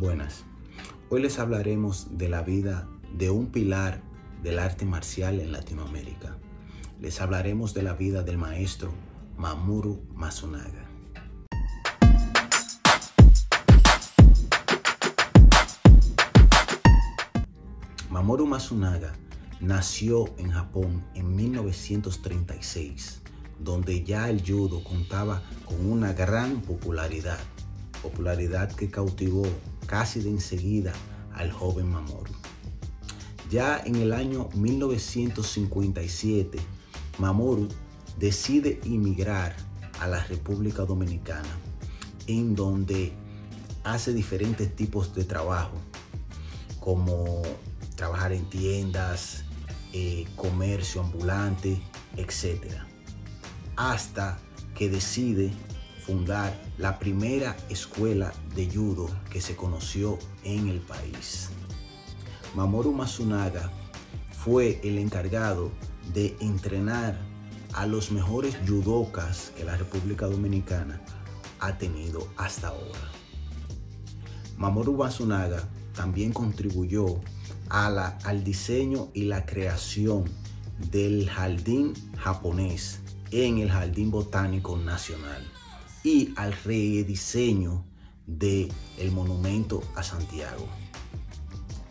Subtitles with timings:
[0.00, 0.44] Buenas.
[1.10, 4.00] Hoy les hablaremos de la vida de un pilar
[4.42, 6.38] del arte marcial en Latinoamérica.
[7.02, 8.94] Les hablaremos de la vida del maestro
[9.36, 10.88] Mamoru Masunaga.
[18.08, 19.12] Mamoru Masunaga
[19.60, 23.20] nació en Japón en 1936,
[23.58, 27.38] donde ya el judo contaba con una gran popularidad,
[28.00, 29.44] popularidad que cautivó
[29.90, 30.92] casi de enseguida
[31.34, 32.32] al joven Mamoru.
[33.50, 36.60] Ya en el año 1957,
[37.18, 37.66] Mamoru
[38.16, 39.56] decide emigrar
[39.98, 41.50] a la República Dominicana,
[42.28, 43.12] en donde
[43.82, 45.74] hace diferentes tipos de trabajo,
[46.78, 47.42] como
[47.96, 49.42] trabajar en tiendas,
[49.92, 51.82] eh, comercio ambulante,
[52.16, 52.76] etc.
[53.74, 54.38] Hasta
[54.76, 55.50] que decide
[56.10, 61.50] fundar la primera escuela de judo que se conoció en el país.
[62.56, 63.70] Mamoru Masunaga
[64.32, 65.70] fue el encargado
[66.12, 67.16] de entrenar
[67.74, 71.00] a los mejores judokas que la República Dominicana
[71.60, 73.08] ha tenido hasta ahora.
[74.56, 75.62] Mamoru Masunaga
[75.94, 77.20] también contribuyó
[77.68, 80.24] al diseño y la creación
[80.90, 82.98] del jardín japonés
[83.30, 85.59] en el Jardín Botánico Nacional
[86.02, 87.84] y al rediseño
[88.26, 90.68] del el monumento a Santiago.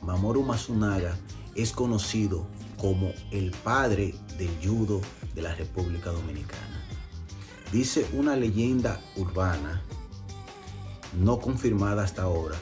[0.01, 1.17] Mamoru Masunaga
[1.55, 5.01] es conocido como el padre del judo
[5.35, 6.83] de la República Dominicana.
[7.71, 9.83] Dice una leyenda urbana,
[11.19, 12.55] no confirmada hasta ahora,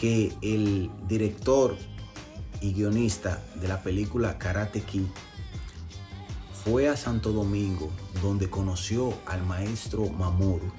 [0.00, 1.76] que el director
[2.60, 5.06] y guionista de la película Karate Kid,
[6.64, 7.90] fue a Santo Domingo
[8.22, 10.70] donde conoció al maestro Mamoru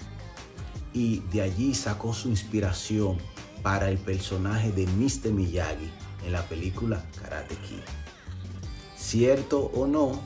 [0.93, 3.17] y de allí sacó su inspiración
[3.61, 5.31] para el personaje de Mr.
[5.31, 5.89] Miyagi
[6.25, 7.83] en la película Karate Kid.
[8.95, 10.21] Cierto o no,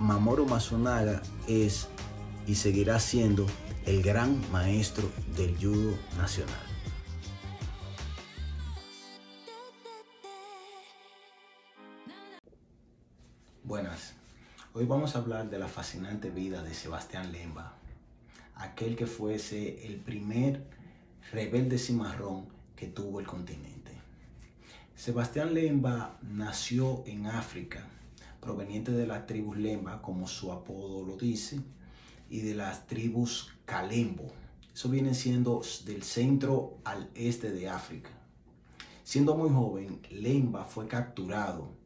[0.00, 1.88] Mamoru Masunaga es
[2.46, 3.46] y seguirá siendo
[3.86, 6.73] el gran maestro del judo nacional.
[13.66, 14.12] Buenas,
[14.74, 17.72] hoy vamos a hablar de la fascinante vida de Sebastián Lemba,
[18.56, 20.62] aquel que fuese el primer
[21.32, 22.44] rebelde cimarrón
[22.76, 23.92] que tuvo el continente.
[24.94, 27.88] Sebastián Lemba nació en África,
[28.38, 31.58] proveniente de las tribus Lemba, como su apodo lo dice,
[32.28, 34.30] y de las tribus Kalembo.
[34.74, 38.10] Eso viene siendo del centro al este de África.
[39.04, 41.82] Siendo muy joven, Lemba fue capturado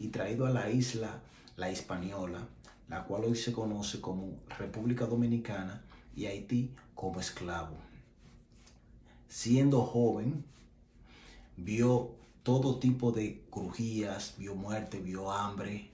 [0.00, 1.20] y traído a la isla
[1.56, 2.48] La Hispaniola,
[2.88, 5.84] la cual hoy se conoce como República Dominicana
[6.16, 7.76] y Haití como esclavo.
[9.28, 10.44] Siendo joven,
[11.56, 15.90] vio todo tipo de crujías, vio muerte, vio hambre,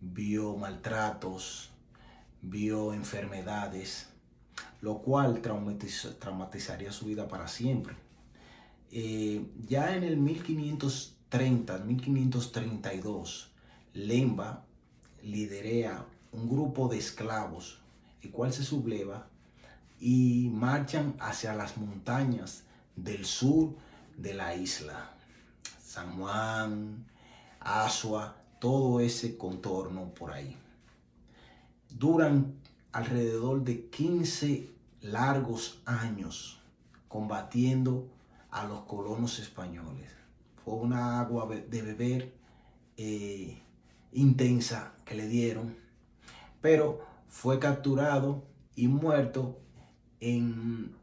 [0.00, 1.70] vio maltratos,
[2.40, 4.08] vio enfermedades,
[4.80, 7.96] lo cual traumatizaría su vida para siempre.
[8.92, 13.48] Eh, ya en el 1500 30, 1532,
[13.94, 14.66] Lemba
[15.22, 17.80] liderea un grupo de esclavos,
[18.20, 19.28] el cual se subleva
[19.98, 22.64] y marchan hacia las montañas
[22.96, 23.74] del sur
[24.18, 25.14] de la isla.
[25.82, 27.06] San Juan,
[27.60, 30.54] Asua, todo ese contorno por ahí.
[31.88, 32.56] Duran
[32.92, 34.68] alrededor de 15
[35.00, 36.60] largos años
[37.08, 38.06] combatiendo
[38.50, 40.21] a los colonos españoles
[40.64, 42.32] fue una agua de beber
[42.96, 43.62] eh,
[44.12, 45.76] intensa que le dieron,
[46.60, 48.44] pero fue capturado
[48.76, 49.58] y muerto
[50.20, 50.94] en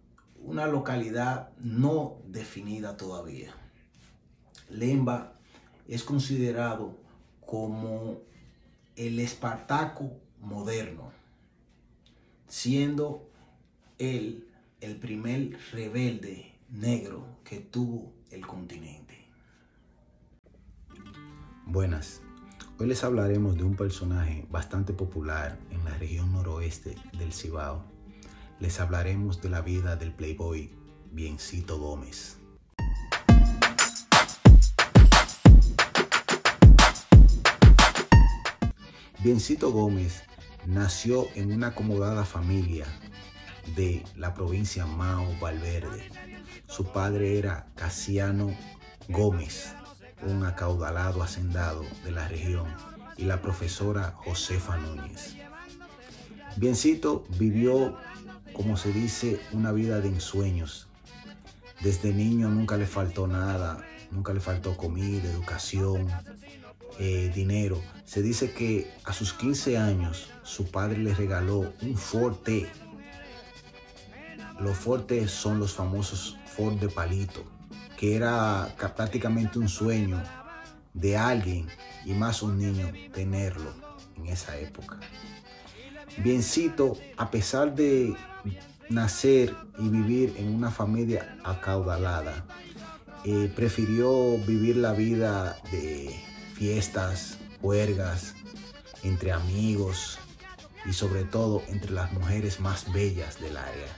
[0.41, 3.53] una localidad no definida todavía.
[4.69, 5.33] Lemba
[5.87, 6.95] es considerado
[7.45, 8.19] como
[8.95, 11.11] el Espartaco moderno,
[12.47, 13.29] siendo
[13.97, 14.47] él
[14.81, 19.08] el primer rebelde negro que tuvo el continente.
[21.71, 22.21] Buenas,
[22.79, 27.83] hoy les hablaremos de un personaje bastante popular en la región noroeste del Cibao.
[28.59, 30.71] Les hablaremos de la vida del playboy
[31.11, 32.39] Biencito Gómez.
[39.19, 40.23] Biencito Gómez
[40.65, 42.87] nació en una acomodada familia
[43.75, 46.09] de la provincia Mao Valverde.
[46.65, 48.57] Su padre era Casiano
[49.07, 49.75] Gómez,
[50.23, 52.67] un acaudalado hacendado de la región,
[53.19, 55.35] y la profesora Josefa Núñez.
[56.55, 57.97] Biencito vivió,
[58.53, 60.87] como se dice, una vida de ensueños.
[61.81, 66.07] Desde niño nunca le faltó nada, nunca le faltó comida, educación,
[66.97, 67.81] eh, dinero.
[68.05, 72.69] Se dice que a sus 15 años su padre le regaló un Forte.
[74.59, 77.43] Los Fortes son los famosos Ford de palito,
[77.99, 80.23] que era prácticamente un sueño
[80.93, 81.67] de alguien
[82.05, 83.73] y más un niño tenerlo
[84.15, 85.01] en esa época.
[86.23, 88.15] Biencito, a pesar de
[88.89, 92.45] nacer y vivir en una familia acaudalada,
[93.25, 96.09] eh, prefirió vivir la vida de
[96.53, 98.33] fiestas, huelgas,
[99.03, 100.19] entre amigos
[100.85, 103.93] y sobre todo entre las mujeres más bellas del área.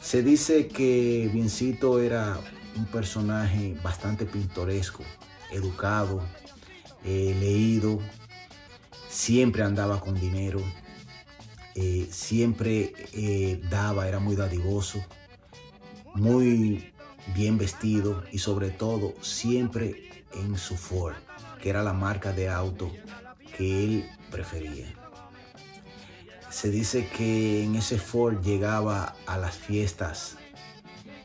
[0.00, 2.38] Se dice que Biencito era
[2.78, 5.02] un personaje bastante pintoresco,
[5.50, 6.22] educado,
[7.04, 7.98] eh, leído,
[9.08, 10.62] siempre andaba con dinero,
[11.74, 15.04] eh, siempre eh, daba, era muy dadivoso,
[16.14, 16.92] muy
[17.34, 21.16] bien vestido y sobre todo siempre en su Ford,
[21.60, 22.92] que era la marca de auto
[23.56, 24.86] que él prefería.
[26.48, 30.38] Se dice que en ese Ford llegaba a las fiestas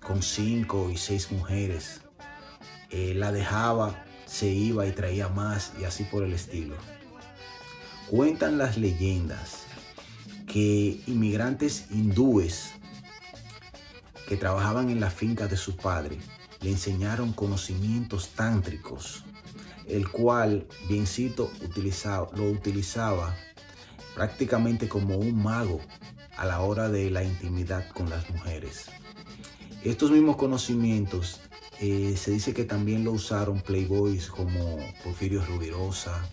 [0.03, 2.01] con cinco y seis mujeres.
[2.91, 6.75] La dejaba, se iba y traía más y así por el estilo.
[8.09, 9.63] Cuentan las leyendas
[10.45, 12.73] que inmigrantes hindúes
[14.27, 16.19] que trabajaban en la finca de su padre
[16.61, 19.23] le enseñaron conocimientos tántricos,
[19.88, 23.35] el cual Biencito utilizaba, lo utilizaba
[24.15, 25.81] prácticamente como un mago
[26.38, 28.85] a la hora de la intimidad con las mujeres.
[29.83, 31.41] Estos mismos conocimientos
[31.81, 36.24] eh, se dice que también lo usaron playboys como Porfirio Rubirosa,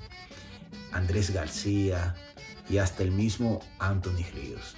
[0.93, 2.15] Andrés García,
[2.69, 4.77] y hasta el mismo Anthony Ríos.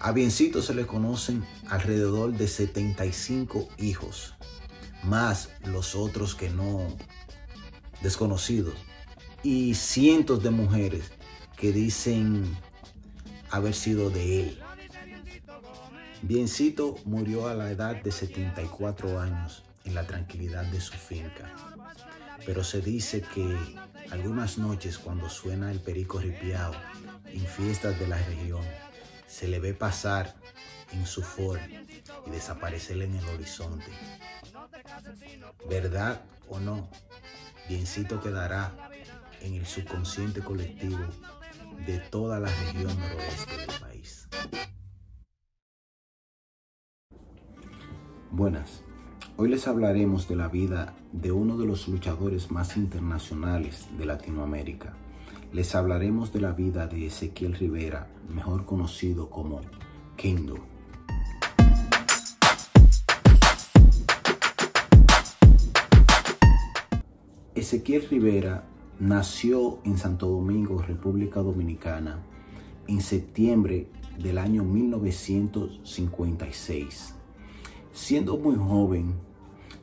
[0.00, 4.34] A Biencito se le conocen alrededor de 75 hijos,
[5.04, 6.88] más los otros que no
[8.02, 8.74] desconocidos,
[9.44, 11.12] y cientos de mujeres
[11.56, 12.56] que dicen
[13.50, 14.60] haber sido de él.
[16.22, 21.50] Biencito murió a la edad de 74 años en la tranquilidad de su finca,
[22.44, 23.56] pero se dice que
[24.10, 26.72] algunas noches cuando suena el perico ripiao
[27.26, 28.62] en fiestas de la región,
[29.26, 30.34] se le ve pasar
[30.92, 31.60] en su Ford
[32.26, 33.90] y desaparecer en el horizonte.
[35.70, 36.90] ¿Verdad o no?
[37.66, 38.90] Biencito quedará
[39.40, 40.98] en el subconsciente colectivo
[41.86, 43.79] de toda la región noroeste
[48.40, 48.80] Buenas.
[49.36, 54.94] Hoy les hablaremos de la vida de uno de los luchadores más internacionales de Latinoamérica.
[55.52, 59.60] Les hablaremos de la vida de Ezequiel Rivera, mejor conocido como
[60.16, 60.56] Kendo.
[67.54, 68.64] Ezequiel Rivera
[68.98, 72.20] nació en Santo Domingo, República Dominicana,
[72.86, 73.88] en septiembre
[74.18, 77.19] del año 1956.
[77.92, 79.14] Siendo muy joven,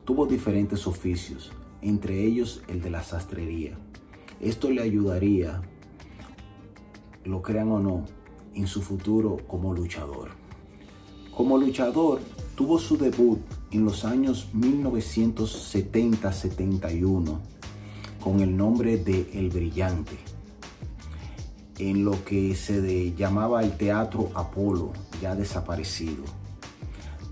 [0.08, 1.52] Tuvo diferentes oficios,
[1.82, 3.78] entre ellos el de la sastrería.
[4.40, 5.60] Esto le ayudaría,
[7.26, 8.06] lo crean o no,
[8.54, 10.30] en su futuro como luchador.
[11.36, 12.20] Como luchador,
[12.54, 13.40] tuvo su debut
[13.70, 17.38] en los años 1970-71
[18.18, 20.16] con el nombre de El Brillante,
[21.76, 26.37] en lo que se llamaba el Teatro Apolo, ya desaparecido.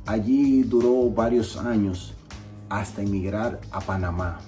[0.06, 2.14] Allí duró varios años
[2.68, 4.38] hasta emigrar a Panamá.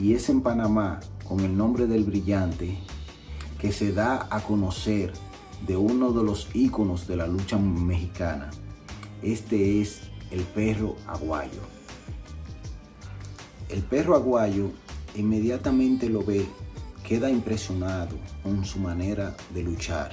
[0.00, 2.78] Y es en Panamá, con el nombre del brillante,
[3.58, 5.12] que se da a conocer
[5.66, 8.50] de uno de los íconos de la lucha mexicana.
[9.22, 11.60] Este es el perro aguayo.
[13.68, 14.70] El perro aguayo
[15.14, 16.46] inmediatamente lo ve,
[17.06, 20.12] queda impresionado con su manera de luchar.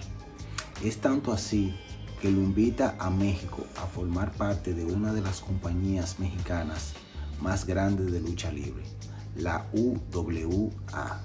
[0.84, 1.74] Es tanto así
[2.22, 6.94] que lo invita a México a formar parte de una de las compañías mexicanas
[7.42, 8.84] más grandes de lucha libre,
[9.36, 11.22] la UWA.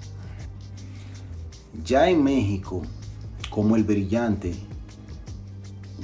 [1.83, 2.81] Ya en México,
[3.51, 4.55] como el brillante,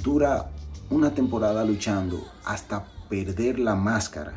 [0.00, 0.52] dura
[0.90, 4.34] una temporada luchando hasta perder la máscara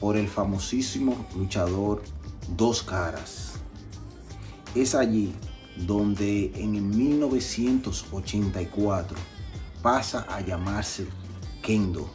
[0.00, 2.02] por el famosísimo luchador
[2.56, 3.52] Dos Caras.
[4.74, 5.34] Es allí
[5.76, 9.16] donde en el 1984
[9.82, 11.06] pasa a llamarse
[11.62, 12.10] Kendo.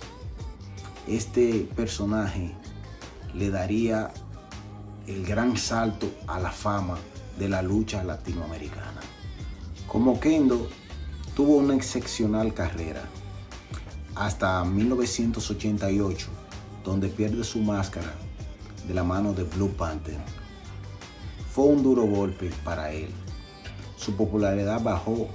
[1.07, 2.53] Este personaje
[3.33, 4.11] le daría
[5.07, 6.97] el gran salto a la fama
[7.39, 9.01] de la lucha latinoamericana.
[9.87, 10.69] Como Kendo
[11.35, 13.03] tuvo una excepcional carrera.
[14.15, 16.27] hasta 1988,
[16.83, 18.11] donde pierde su máscara
[18.87, 20.17] de la mano de Blue Panther.
[21.51, 23.09] Fue un duro golpe para él.
[23.97, 25.27] Su popularidad bajó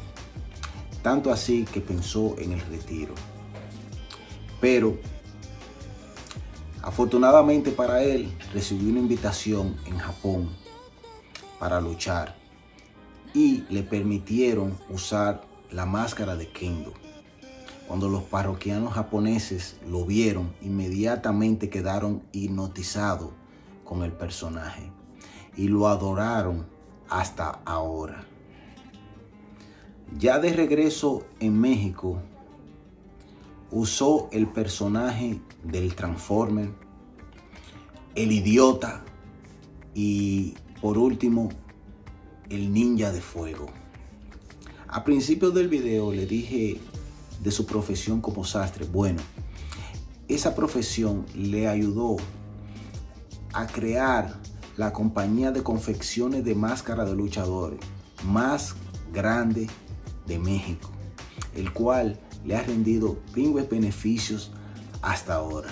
[1.03, 3.15] tanto así que pensó en el retiro.
[4.61, 4.97] Pero
[6.81, 10.49] afortunadamente para él recibió una invitación en Japón
[11.59, 12.37] para luchar
[13.35, 16.93] y le permitieron usar la máscara de Kendo.
[17.89, 23.31] Cuando los parroquianos japoneses lo vieron, inmediatamente quedaron hipnotizados
[23.85, 24.91] con el personaje
[25.57, 26.67] y lo adoraron
[27.09, 28.25] hasta ahora.
[30.19, 32.21] Ya de regreso en México,
[33.71, 36.71] usó el personaje del Transformer,
[38.15, 39.03] el idiota
[39.95, 41.49] y por último
[42.51, 43.67] el ninja de fuego.
[44.89, 46.79] A principio del video le dije
[47.43, 48.85] de su profesión como sastre.
[48.85, 49.23] Bueno,
[50.29, 52.17] esa profesión le ayudó
[53.55, 54.39] a crear
[54.77, 57.81] la compañía de confecciones de máscara de luchadores
[58.25, 58.75] más
[59.13, 59.69] grande
[60.27, 60.91] de México,
[61.55, 64.53] el cual le ha rendido pingües beneficios
[65.01, 65.71] hasta ahora.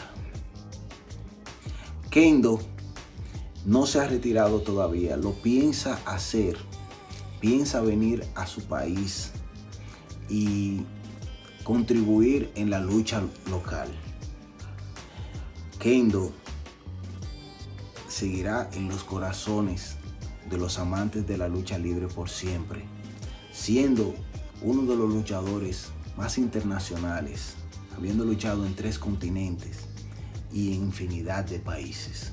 [2.10, 2.60] Kendo
[3.64, 6.56] no se ha retirado todavía, lo piensa hacer,
[7.40, 9.32] piensa venir a su país
[10.28, 10.82] y
[11.62, 13.88] contribuir en la lucha local.
[15.78, 16.32] Kendo
[18.08, 19.96] seguirá en los corazones
[20.50, 22.84] de los amantes de la lucha libre por siempre,
[23.52, 24.14] siendo
[24.62, 27.54] uno de los luchadores más internacionales,
[27.96, 29.86] habiendo luchado en tres continentes
[30.52, 32.32] y en infinidad de países.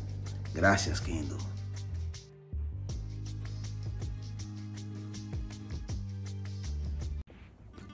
[0.54, 1.38] Gracias, Kendo.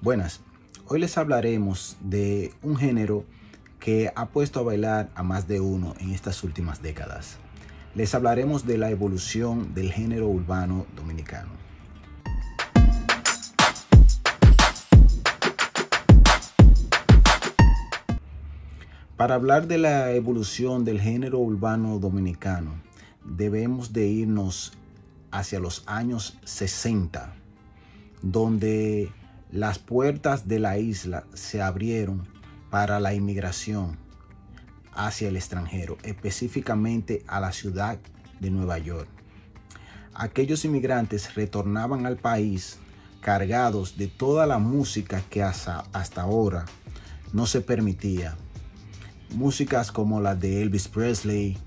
[0.01, 0.41] Buenas,
[0.87, 3.25] hoy les hablaremos de un género
[3.79, 7.37] que ha puesto a bailar a más de uno en estas últimas décadas.
[7.95, 11.62] Les hablaremos de la evolución del género urbano dominicano.
[19.23, 22.73] Para hablar de la evolución del género urbano dominicano,
[23.23, 24.73] debemos de irnos
[25.31, 27.33] hacia los años 60,
[28.21, 29.13] donde
[29.49, 32.27] las puertas de la isla se abrieron
[32.69, 33.97] para la inmigración
[34.91, 37.99] hacia el extranjero, específicamente a la ciudad
[38.41, 39.07] de Nueva York.
[40.13, 42.77] Aquellos inmigrantes retornaban al país
[43.21, 45.85] cargados de toda la música que hasta,
[46.17, 46.65] ahora
[47.31, 48.35] no se permitía.
[49.33, 51.57] Músicas como la de Elvis Presley,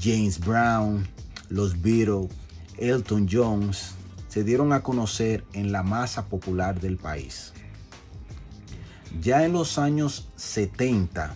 [0.00, 1.06] James Brown,
[1.48, 2.30] los Beatles,
[2.76, 3.94] Elton Jones,
[4.28, 7.52] se dieron a conocer en la masa popular del país.
[9.20, 11.34] Ya en los años 70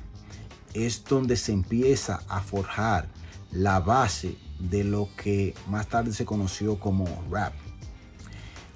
[0.74, 3.08] es donde se empieza a forjar
[3.50, 7.52] la base de lo que más tarde se conoció como rap,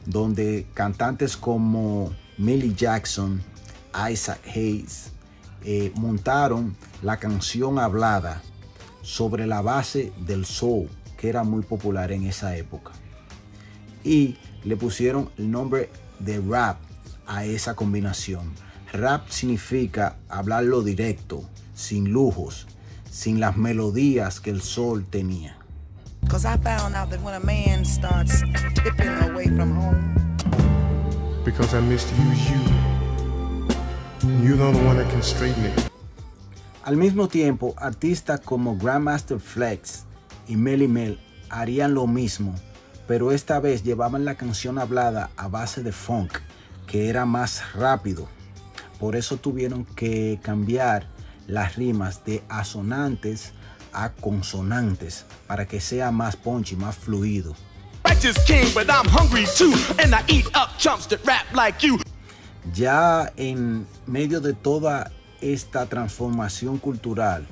[0.07, 3.43] donde cantantes como Millie Jackson,
[4.11, 5.13] Isaac Hayes,
[5.65, 8.43] eh, montaron la canción hablada
[9.03, 12.93] sobre la base del soul, que era muy popular en esa época
[14.07, 16.79] y le pusieron el nombre de rap
[17.27, 18.53] a esa combinación.
[18.93, 21.43] Rap significa hablarlo directo,
[21.75, 22.69] sin lujos,
[23.11, 25.59] sin las melodías que el sol tenía.
[36.83, 40.05] Al mismo tiempo, artistas como Grandmaster Flex
[40.47, 42.55] y Melly Mel harían lo mismo
[43.07, 46.39] pero esta vez llevaban la canción hablada a base de funk,
[46.87, 48.29] que era más rápido.
[48.99, 51.09] Por eso tuvieron que cambiar
[51.47, 53.53] las rimas de asonantes
[53.93, 57.55] a consonantes para que sea más punchy, más fluido.
[62.75, 67.47] Ya en medio de toda esta transformación cultural,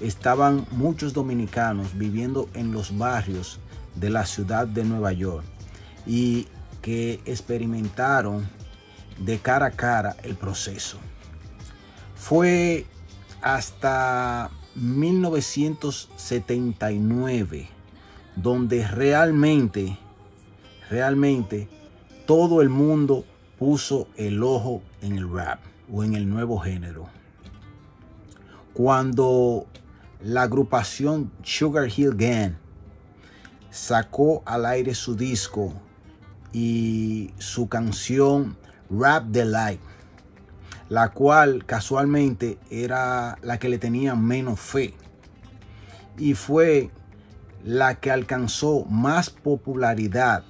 [0.00, 3.58] estaban muchos dominicanos viviendo en los barrios
[3.94, 5.44] de la ciudad de Nueva York
[6.06, 6.48] y
[6.82, 8.48] que experimentaron
[9.18, 10.98] de cara a cara el proceso.
[12.16, 12.86] Fue
[13.42, 17.68] hasta 1979
[18.36, 19.98] donde realmente,
[20.88, 21.68] realmente
[22.26, 23.24] todo el mundo
[23.60, 25.60] puso el ojo en el rap
[25.92, 27.10] o en el nuevo género.
[28.72, 29.66] Cuando
[30.22, 32.54] la agrupación Sugar Hill Gang
[33.70, 35.74] sacó al aire su disco
[36.54, 38.56] y su canción
[38.88, 39.80] Rap the Light.
[40.88, 44.94] la cual casualmente era la que le tenía menos fe.
[46.16, 46.90] Y fue
[47.62, 50.44] la que alcanzó más popularidad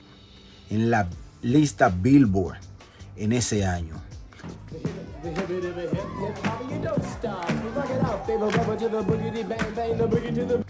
[0.71, 1.11] en la
[1.43, 2.70] lista Billboard
[3.21, 3.95] en ese año.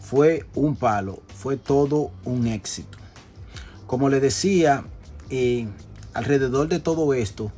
[0.01, 2.99] Fue un palo, fue todo un éxito.
[3.87, 4.85] Como le decía,
[6.13, 7.53] alrededor de todo esto,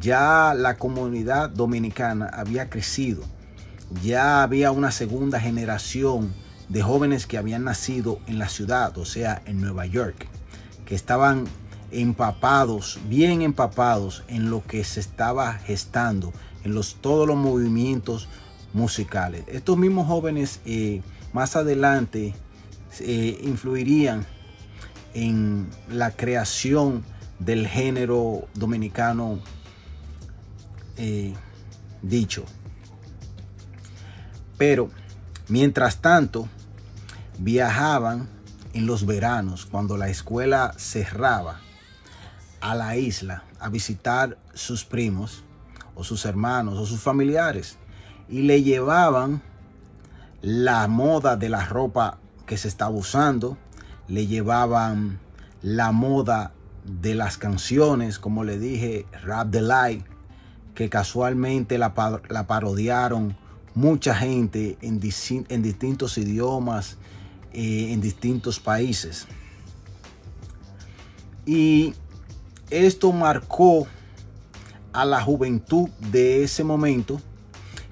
[0.00, 3.22] ya la comunidad dominicana había crecido,
[4.02, 6.32] ya había una segunda generación
[6.68, 10.28] de jóvenes que habían nacido en la ciudad, o sea, en Nueva York,
[10.86, 11.46] que estaban
[11.90, 16.32] empapados, bien empapados en lo que se estaba gestando,
[16.64, 18.28] en los, todos los movimientos
[18.72, 19.44] musicales.
[19.48, 22.34] Estos mismos jóvenes eh, más adelante
[23.00, 24.26] eh, influirían
[25.14, 27.04] en la creación
[27.38, 29.40] del género dominicano
[30.96, 31.34] eh,
[32.02, 32.44] dicho.
[34.58, 34.90] Pero,
[35.48, 36.48] mientras tanto,
[37.38, 38.28] viajaban
[38.74, 41.60] en los veranos, cuando la escuela cerraba,
[42.60, 45.44] a la isla a visitar sus primos
[45.94, 47.78] o sus hermanos o sus familiares
[48.28, 49.42] y le llevaban
[50.42, 53.58] la moda de la ropa que se estaba usando,
[54.08, 55.18] le llevaban
[55.62, 56.52] la moda
[56.84, 60.04] de las canciones, como le dije, Rap the Light,
[60.74, 63.36] que casualmente la, parodiaron
[63.74, 65.00] mucha gente en,
[65.48, 66.96] en distintos idiomas,
[67.52, 69.26] eh, en distintos países.
[71.44, 71.94] Y
[72.70, 73.86] esto marcó
[74.92, 77.20] a la juventud de ese momento,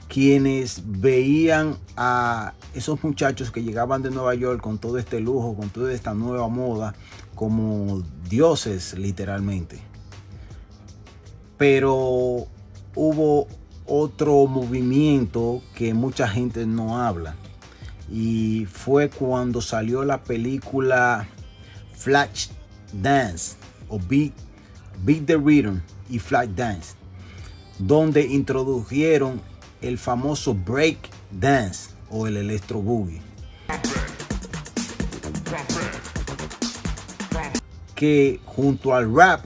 [0.09, 5.69] quienes veían a esos muchachos que llegaban de Nueva York con todo este lujo, con
[5.69, 6.95] toda esta nueva moda,
[7.35, 9.81] como dioses literalmente.
[11.57, 12.47] Pero
[12.95, 13.47] hubo
[13.87, 17.35] otro movimiento que mucha gente no habla.
[18.11, 21.29] Y fue cuando salió la película
[21.93, 22.49] Flash
[22.93, 23.57] Dance
[23.89, 24.33] o Beat,
[25.05, 25.81] Beat the Rhythm
[26.11, 26.95] y Flash Dance,
[27.79, 29.41] donde introdujeron
[29.81, 30.99] el famoso break
[31.31, 33.21] dance o el electro boogie.
[37.95, 39.45] Que junto al rap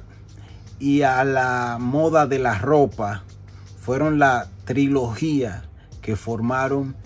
[0.79, 3.25] y a la moda de la ropa
[3.81, 5.65] fueron la trilogía
[6.01, 6.97] que formaron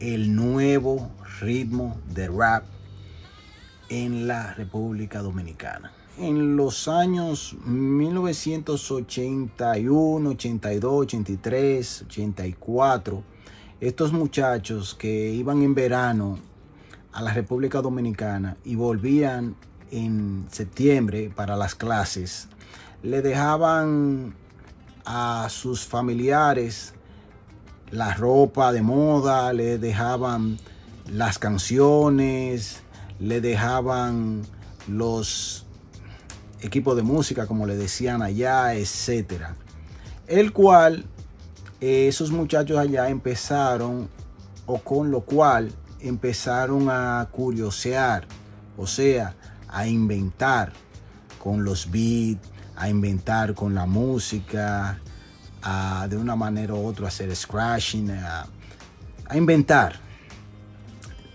[0.00, 2.64] el nuevo ritmo de rap
[3.88, 5.92] en la República Dominicana.
[6.20, 13.22] En los años 1981, 82, 83, 84,
[13.80, 16.40] estos muchachos que iban en verano
[17.12, 19.54] a la República Dominicana y volvían
[19.92, 22.48] en septiembre para las clases,
[23.04, 24.34] le dejaban
[25.04, 26.94] a sus familiares
[27.92, 30.58] la ropa de moda, le dejaban
[31.06, 32.82] las canciones,
[33.20, 34.42] le dejaban
[34.88, 35.64] los
[36.60, 39.56] equipos de música, como le decían allá, etcétera.
[40.26, 41.04] El cual
[41.80, 44.08] esos muchachos allá empezaron,
[44.66, 48.26] o con lo cual empezaron a curiosear,
[48.76, 49.34] o sea,
[49.68, 50.72] a inventar
[51.38, 55.00] con los beats, a inventar con la música,
[55.62, 58.46] a de una manera u otra hacer scratching, a,
[59.34, 59.96] inventar.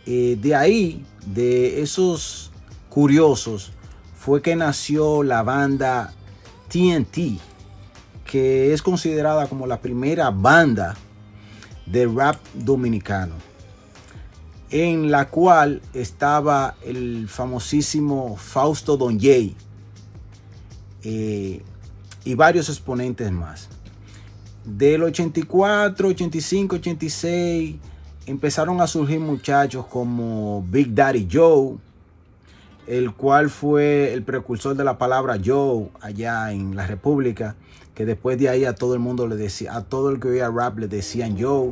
[0.05, 2.51] Eh, de ahí, de esos
[2.89, 3.71] curiosos,
[4.23, 6.13] fue que nació la banda
[6.69, 7.41] TNT,
[8.25, 10.95] que es considerada como la primera banda
[11.85, 13.35] de rap dominicano,
[14.69, 19.57] en la cual estaba el famosísimo Fausto Don Jay
[21.03, 21.61] eh,
[22.23, 23.67] y varios exponentes más.
[24.63, 27.75] Del 84, 85, 86
[28.25, 31.75] empezaron a surgir muchachos como Big Daddy Joe,
[32.87, 37.55] el cual fue el precursor de la palabra Joe allá en la República,
[37.95, 40.49] que después de ahí a todo el mundo le decía, a todo el que oía
[40.49, 41.71] rap le decían Joe.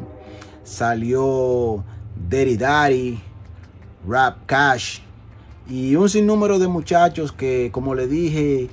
[0.64, 1.84] Salió
[2.30, 3.20] Daddy Daddy,
[4.08, 5.00] Rap Cash
[5.68, 8.70] y un sinnúmero de muchachos que, como le dije,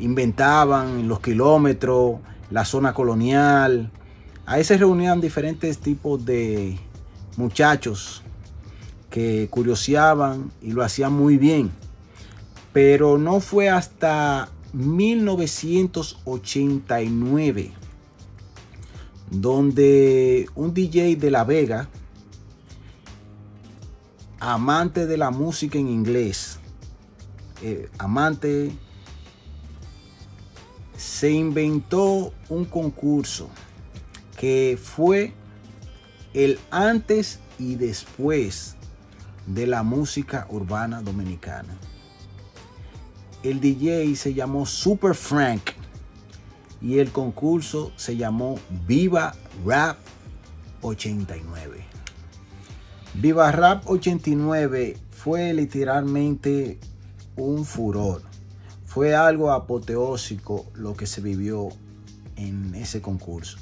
[0.00, 2.16] inventaban los kilómetros,
[2.50, 3.90] la zona colonial.
[4.44, 6.78] Ahí se reunían diferentes tipos de
[7.36, 8.22] muchachos
[9.16, 11.70] que curioseaban y lo hacían muy bien.
[12.74, 17.72] Pero no fue hasta 1989
[19.30, 21.88] donde un DJ de La Vega,
[24.38, 26.58] amante de la música en inglés,
[27.62, 28.70] eh, amante
[30.94, 33.48] se inventó un concurso
[34.38, 35.32] que fue
[36.34, 38.75] el antes y después
[39.46, 41.76] de la música urbana dominicana.
[43.42, 45.70] El DJ se llamó Super Frank
[46.80, 49.98] y el concurso se llamó Viva Rap
[50.82, 51.84] 89.
[53.14, 56.78] Viva Rap 89 fue literalmente
[57.36, 58.22] un furor.
[58.84, 61.68] Fue algo apoteósico lo que se vivió
[62.36, 63.58] en ese concurso.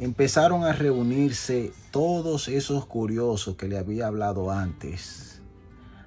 [0.00, 5.42] Empezaron a reunirse todos esos curiosos que le había hablado antes,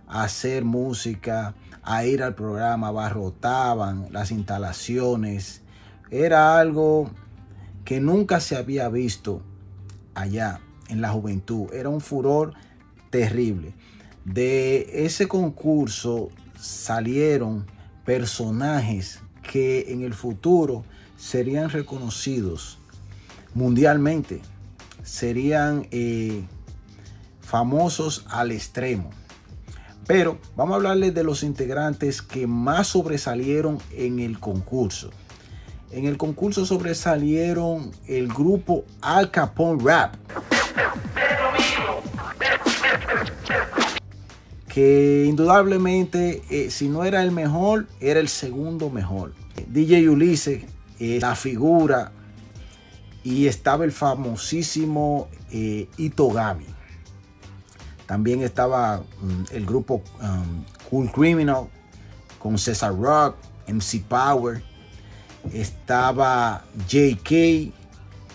[0.08, 5.62] a hacer música, a ir al programa, abarrotaban las instalaciones.
[6.10, 7.12] Era algo
[7.84, 9.41] que nunca se había visto
[10.15, 11.67] allá en la juventud.
[11.73, 12.54] Era un furor
[13.10, 13.73] terrible.
[14.23, 17.67] De ese concurso salieron
[18.06, 19.19] personajes
[19.51, 20.86] que en el futuro
[21.17, 22.77] serían reconocidos
[23.54, 24.42] mundialmente,
[25.04, 26.44] serían eh,
[27.40, 29.10] famosos al extremo.
[30.08, 35.12] Pero vamos a hablarles de los integrantes que más sobresalieron en el concurso.
[35.92, 40.16] En el concurso sobresalieron el grupo Al Capone Rap.
[44.68, 49.34] Que indudablemente, eh, si no era el mejor, era el segundo mejor.
[49.68, 50.64] DJ Ulises,
[51.00, 52.14] eh, la figura,
[53.24, 56.66] y estaba el famosísimo eh, Itogami.
[58.06, 61.68] También estaba mm, el grupo um, Cool Criminal
[62.40, 63.36] con Cesar Rock,
[63.68, 64.64] MC Power
[65.54, 67.74] estaba JK,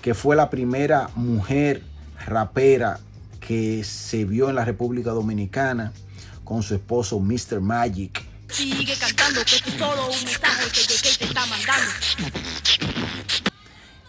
[0.03, 1.83] que fue la primera mujer
[2.27, 3.01] rapera
[3.41, 5.93] que se vio en la República Dominicana
[6.45, 7.61] con su esposo Mr.
[7.61, 8.25] Magic.
[8.49, 12.96] Sigue cantando que solo un mensaje que JK te está mandando.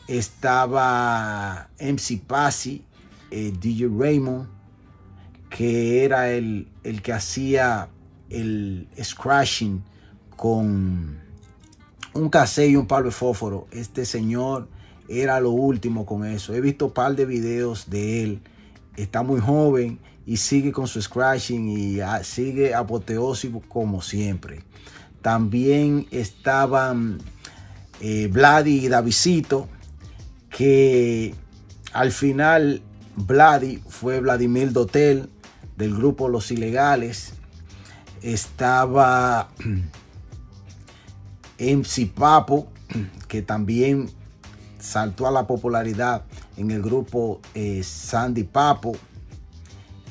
[0.08, 2.84] Estaba MC Pasi,
[3.32, 4.48] eh, DJ Raymond,
[5.50, 7.90] que era el, el que hacía
[8.30, 9.84] el scratching
[10.36, 11.20] con
[12.14, 13.68] un cassette y un palo de fósforo.
[13.72, 14.68] Este señor
[15.08, 16.54] era lo último con eso.
[16.54, 18.42] He visto un par de videos de él.
[18.96, 24.64] Está muy joven y sigue con su scratching y ah, sigue apoteósico como siempre.
[25.22, 27.20] También estaban
[28.02, 29.68] eh, Vladi y Davisito,
[30.50, 31.36] que
[31.94, 32.82] al final
[33.16, 35.30] Vladi fue Vladimir Dotel
[35.76, 37.34] del grupo Los Ilegales.
[38.22, 39.50] Estaba
[41.60, 42.68] MC Papo,
[43.28, 44.10] que también
[44.80, 46.24] saltó a la popularidad
[46.58, 48.96] en el grupo eh, Sandy Papo.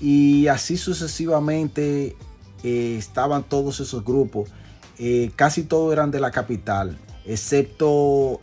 [0.00, 2.16] Y así sucesivamente
[2.62, 4.50] eh, estaban todos esos grupos.
[4.98, 8.40] Eh, casi todos eran de la capital, excepto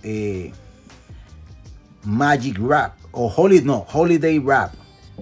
[2.03, 4.73] Magic Rap o no, Holiday Rap,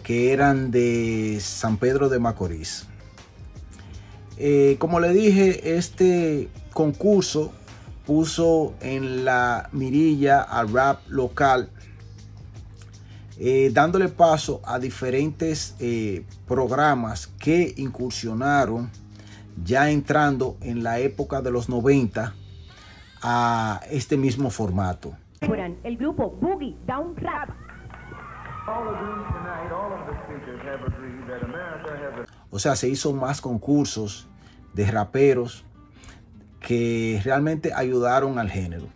[0.04, 2.88] que eran de San Pedro de Macorís.
[4.80, 7.52] como le dije, este concurso
[8.06, 11.70] puso en la mirilla al rap local,
[13.40, 18.92] eh, dándole paso a diferentes eh, programas que incursionaron
[19.64, 22.36] ya entrando en la época de los 90
[23.22, 25.16] a este mismo formato.
[25.42, 27.50] El grupo Boogie Down Rap.
[32.52, 34.30] O sea, se hizo más concursos
[34.76, 35.66] de raperos
[36.60, 38.88] que realmente ayudaron al género.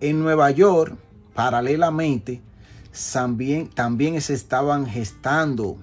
[0.00, 0.96] En Nueva York,
[1.34, 2.40] paralelamente,
[3.12, 5.76] también, también se estaban gestando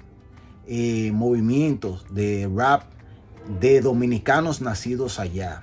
[0.65, 2.85] eh, movimientos de rap
[3.59, 5.61] de dominicanos nacidos allá.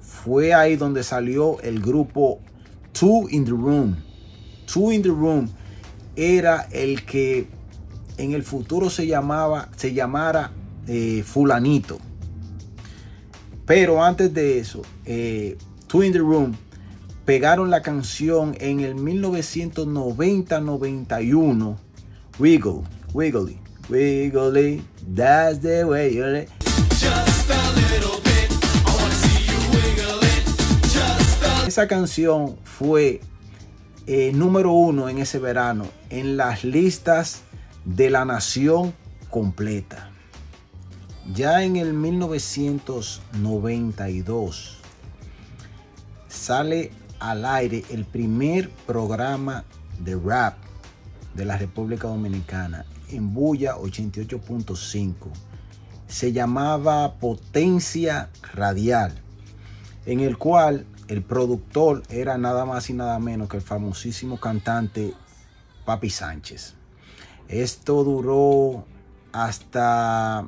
[0.00, 2.40] Fue ahí donde salió el grupo
[2.94, 3.96] Two in the Room.
[4.66, 5.50] Two in the Room
[6.16, 7.48] era el que
[8.16, 10.52] en el futuro se llamaba, se llamara
[10.86, 11.98] eh, fulanito.
[13.66, 16.54] Pero antes de eso, eh, Two in the Room
[17.24, 21.76] pegaron la canción en el 1990-91.
[22.38, 26.46] Wiggle, wiggly, wiggly, that's the way
[31.74, 33.20] Esa canción fue
[34.06, 37.42] eh, número uno en ese verano en las listas
[37.84, 38.94] de la nación
[39.28, 40.12] completa.
[41.34, 44.78] Ya en el 1992
[46.28, 49.64] sale al aire el primer programa
[49.98, 50.54] de rap
[51.34, 55.14] de la República Dominicana en Bulla 88.5.
[56.06, 59.20] Se llamaba Potencia Radial,
[60.06, 65.14] en el cual el productor era nada más y nada menos que el famosísimo cantante
[65.84, 66.74] Papi Sánchez.
[67.48, 68.86] Esto duró
[69.32, 70.46] hasta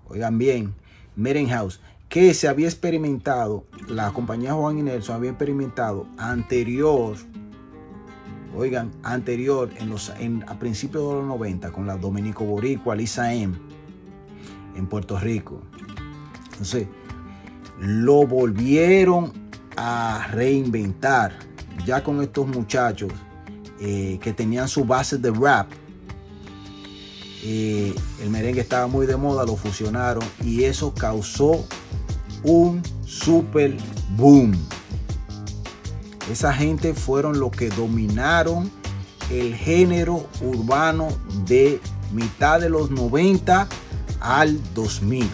[0.07, 0.73] Oigan bien,
[1.15, 7.17] Meren House, que se había experimentado, la compañía Juan y Nelson había experimentado anterior,
[8.57, 13.55] oigan, anterior en los, a principios de los 90 con la Dominico Boricua, Lisa M,
[14.75, 15.61] en Puerto Rico.
[16.51, 16.87] Entonces,
[17.79, 19.31] lo volvieron
[19.75, 21.33] a reinventar
[21.85, 23.11] ya con estos muchachos
[23.79, 25.67] eh, que tenían su base de rap
[27.45, 31.65] eh, el merengue estaba muy de moda, lo fusionaron y eso causó
[32.41, 33.75] un super
[34.15, 34.53] boom.
[36.31, 38.71] Esa gente fueron los que dominaron
[39.29, 41.09] el género urbano
[41.45, 41.81] de
[42.13, 43.67] mitad de los 90
[44.23, 45.29] al 2000.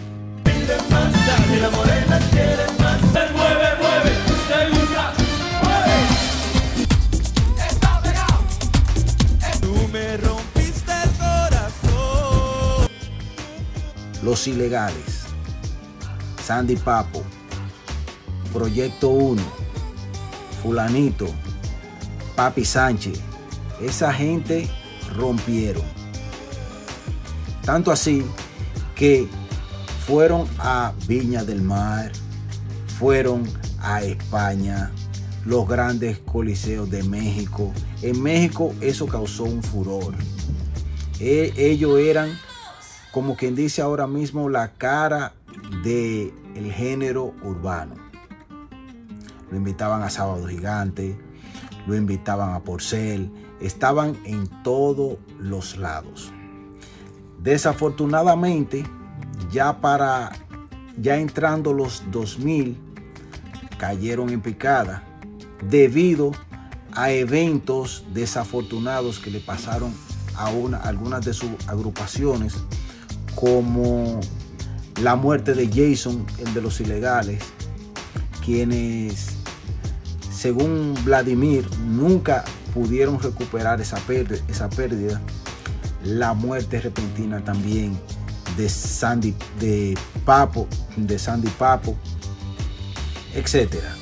[14.22, 15.24] Los Ilegales,
[16.44, 17.22] Sandy Papo,
[18.52, 19.42] Proyecto 1,
[20.62, 21.26] Fulanito,
[22.36, 23.18] Papi Sánchez,
[23.80, 24.68] esa gente
[25.16, 25.84] rompieron.
[27.64, 28.24] Tanto así
[29.00, 29.26] que
[30.06, 32.12] fueron a Viña del Mar,
[32.98, 33.44] fueron
[33.78, 34.92] a España,
[35.46, 37.72] los grandes coliseos de México.
[38.02, 40.12] En México eso causó un furor.
[41.18, 42.28] E, ellos eran
[43.10, 45.32] como quien dice ahora mismo, la cara
[45.82, 47.94] del el género urbano.
[49.50, 51.18] Lo invitaban a Sábado Gigante,
[51.86, 53.32] lo invitaban a Porcel,
[53.62, 56.34] estaban en todos los lados.
[57.42, 58.84] Desafortunadamente,
[59.50, 60.32] ya para
[60.98, 62.76] ya entrando los 2000
[63.78, 65.02] cayeron en picada
[65.62, 66.32] debido
[66.92, 69.94] a eventos desafortunados que le pasaron
[70.36, 72.54] a, una, a algunas de sus agrupaciones
[73.34, 74.20] como
[75.00, 77.42] la muerte de Jason, el de los ilegales,
[78.44, 79.36] quienes,
[80.30, 85.20] según Vladimir, nunca pudieron recuperar esa pérdida, esa pérdida.
[86.04, 87.98] La muerte repentina también
[88.56, 91.96] de Sandy, de Papo, de Sandy Papo,
[93.34, 93.94] etcétera.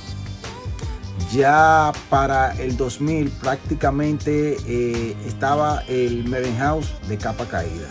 [1.32, 7.88] Ya para el 2000 prácticamente eh, estaba el Meren House de capa caída.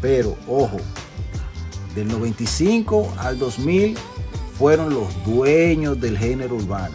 [0.00, 0.78] Pero ojo,
[1.94, 3.98] del 95 al 2000
[4.56, 6.94] fueron los dueños del género urbano.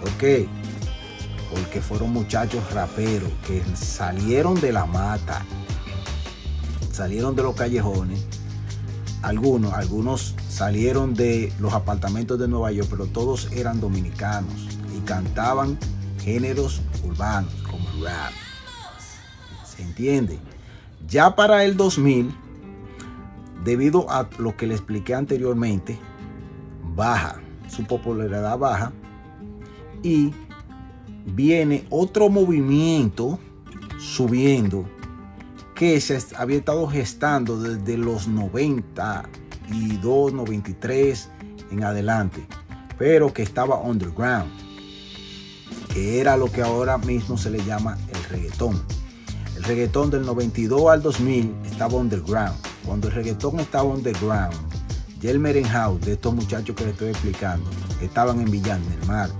[0.00, 0.48] ¿Por qué?
[1.50, 5.44] Porque fueron muchachos raperos que salieron de la mata,
[6.92, 8.26] salieron de los callejones.
[9.22, 15.78] Algunos, algunos salieron de los apartamentos de Nueva York, pero todos eran dominicanos y cantaban
[16.22, 18.32] géneros urbanos como rap.
[19.64, 20.38] ¿Se entiende?
[21.08, 22.32] Ya para el 2000,
[23.64, 25.98] debido a lo que le expliqué anteriormente,
[26.94, 28.92] baja, su popularidad baja
[30.02, 30.32] y
[31.26, 33.38] viene otro movimiento
[33.98, 34.84] subiendo
[35.74, 41.28] que se había estado gestando desde los 92, 93
[41.70, 42.46] en adelante,
[42.98, 44.50] pero que estaba underground.
[45.94, 48.80] que era lo que ahora mismo se le llama el reggaetón.
[49.56, 52.54] El reggaetón del 92 al 2000 estaba underground.
[52.84, 54.54] Cuando el reggaetón estaba underground,
[55.20, 57.68] ya el merenhouse de estos muchachos que les estoy explicando
[58.00, 59.30] estaban en Villán del Mar,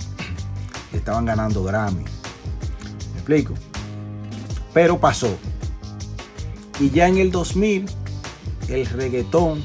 [0.93, 2.05] estaban ganando Grammy.
[2.05, 3.55] ¿Me explico?
[4.73, 5.37] Pero pasó.
[6.79, 7.87] Y ya en el 2000,
[8.69, 9.63] el reggaetón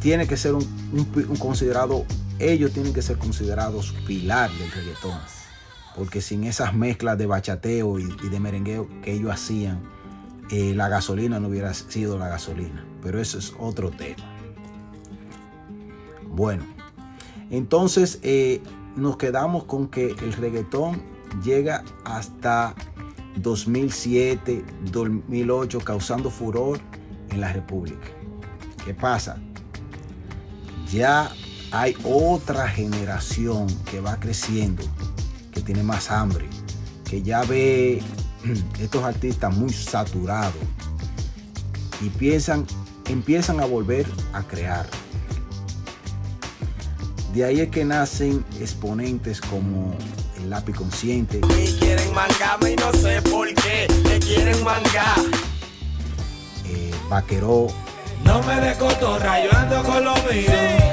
[0.00, 0.64] tiene que ser un,
[1.38, 2.04] considerado,
[2.38, 5.18] ellos tienen que ser considerados pilar del reggaetón.
[5.96, 9.82] Porque sin esas mezclas de bachateo y, de merengueo que ellos hacían,
[10.50, 12.84] eh, la gasolina no hubiera sido la gasolina.
[13.02, 14.24] Pero eso es otro tema.
[16.28, 16.64] Bueno,
[17.50, 18.62] entonces eh,
[18.96, 21.02] nos quedamos con que el reggaetón
[21.44, 22.74] llega hasta
[23.36, 26.80] 2007, 2008, causando furor
[27.30, 28.08] en la República.
[28.84, 29.38] ¿Qué pasa?
[30.90, 31.30] Ya
[31.70, 34.82] hay otra generación que va creciendo,
[35.52, 36.46] que tiene más hambre,
[37.08, 38.02] que ya ve
[38.80, 40.54] estos artistas muy saturados
[42.00, 42.06] y
[43.10, 44.86] empiezan a volver a crear.
[47.32, 49.94] De ahí es que nacen exponentes como
[50.36, 51.40] el lápiz consciente.
[51.58, 55.18] Y quieren mangarme y no sé por qué, me quieren mangar.
[56.66, 57.68] Eh, Vaqueró.
[58.24, 60.50] No me de cotorra, yo ando con lo mío.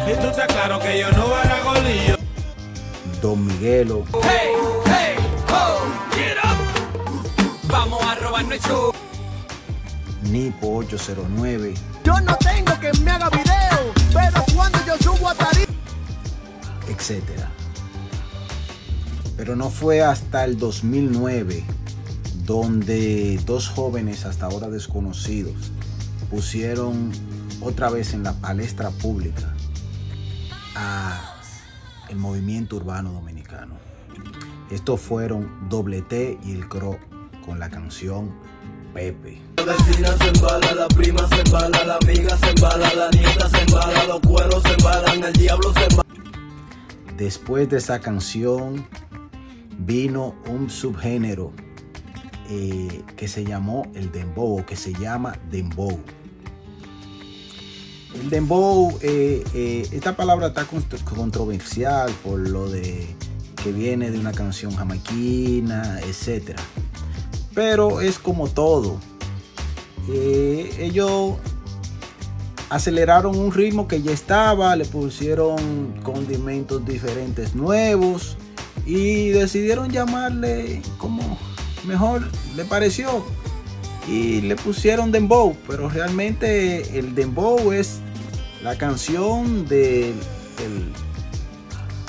[0.08, 2.17] Y tú estás claro que yo no era golillo.
[3.21, 4.04] Don Miguelo.
[4.23, 4.52] Hey,
[4.86, 5.15] hey,
[5.50, 7.67] ho, get up.
[7.67, 8.93] Vamos a robar nuestro.
[10.21, 11.73] Nipo 809.
[12.04, 15.66] Yo no tengo que me haga video, pero cuando yo subo a tarima,
[16.89, 17.52] etcétera.
[19.36, 21.63] Pero no fue hasta el 2009
[22.45, 25.71] donde dos jóvenes hasta ahora desconocidos
[26.30, 27.12] pusieron
[27.62, 29.54] otra vez en la palestra pública
[30.76, 31.36] a
[32.10, 33.76] el movimiento urbano dominicano.
[34.71, 36.97] Estos fueron Doble T y el Cro
[37.45, 38.34] con la canción
[38.93, 39.41] Pepe.
[39.58, 43.62] La vecina se embala, la prima se embala, la amiga se embala, la nieta se
[43.62, 46.07] embala, los cueros se embalan, el diablo se embala.
[47.17, 48.86] Después de esa canción
[49.80, 51.51] vino un subgénero
[52.49, 55.99] eh, que se llamó el dembow, que se llama dembow.
[58.13, 63.08] El dembow, eh, eh, esta palabra está controversial por lo de
[63.63, 66.56] que viene de una canción jamaiquina, etc.
[67.56, 68.99] Pero es como todo.
[72.69, 78.38] Aceleraron un ritmo que ya estaba, le pusieron condimentos diferentes nuevos
[78.86, 81.38] y decidieron llamarle como
[81.86, 83.23] mejor le pareció
[84.08, 87.99] y le pusieron dembow, pero realmente el dembow es
[88.63, 90.15] la canción del,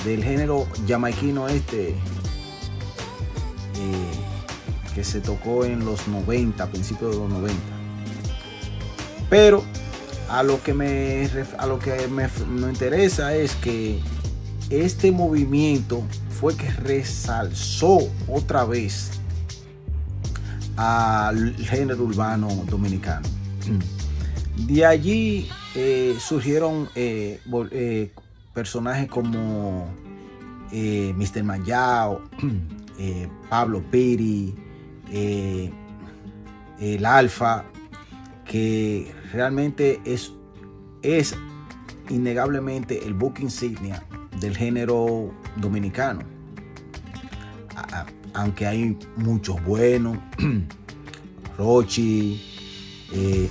[0.04, 1.94] del, género jamaiquino este eh,
[4.94, 7.60] que se tocó en los 90, principios de los 90.
[9.28, 9.64] Pero
[10.28, 12.28] a lo que me, a lo que me,
[12.68, 14.00] interesa es que
[14.70, 19.10] este movimiento fue que resalzó otra vez
[20.76, 23.26] al género urbano dominicano.
[24.56, 28.12] De allí eh, surgieron eh, eh,
[28.52, 29.88] personajes como
[30.70, 31.42] Mr.
[31.42, 32.22] Manjao,
[33.48, 34.54] Pablo Piri,
[36.80, 37.64] el Alfa,
[38.44, 40.32] que realmente es,
[41.02, 41.34] es
[42.08, 44.02] innegablemente el book insignia
[44.40, 46.20] del género dominicano.
[48.34, 50.18] Aunque hay muchos buenos,
[51.58, 52.40] Rochi,
[53.12, 53.48] eh,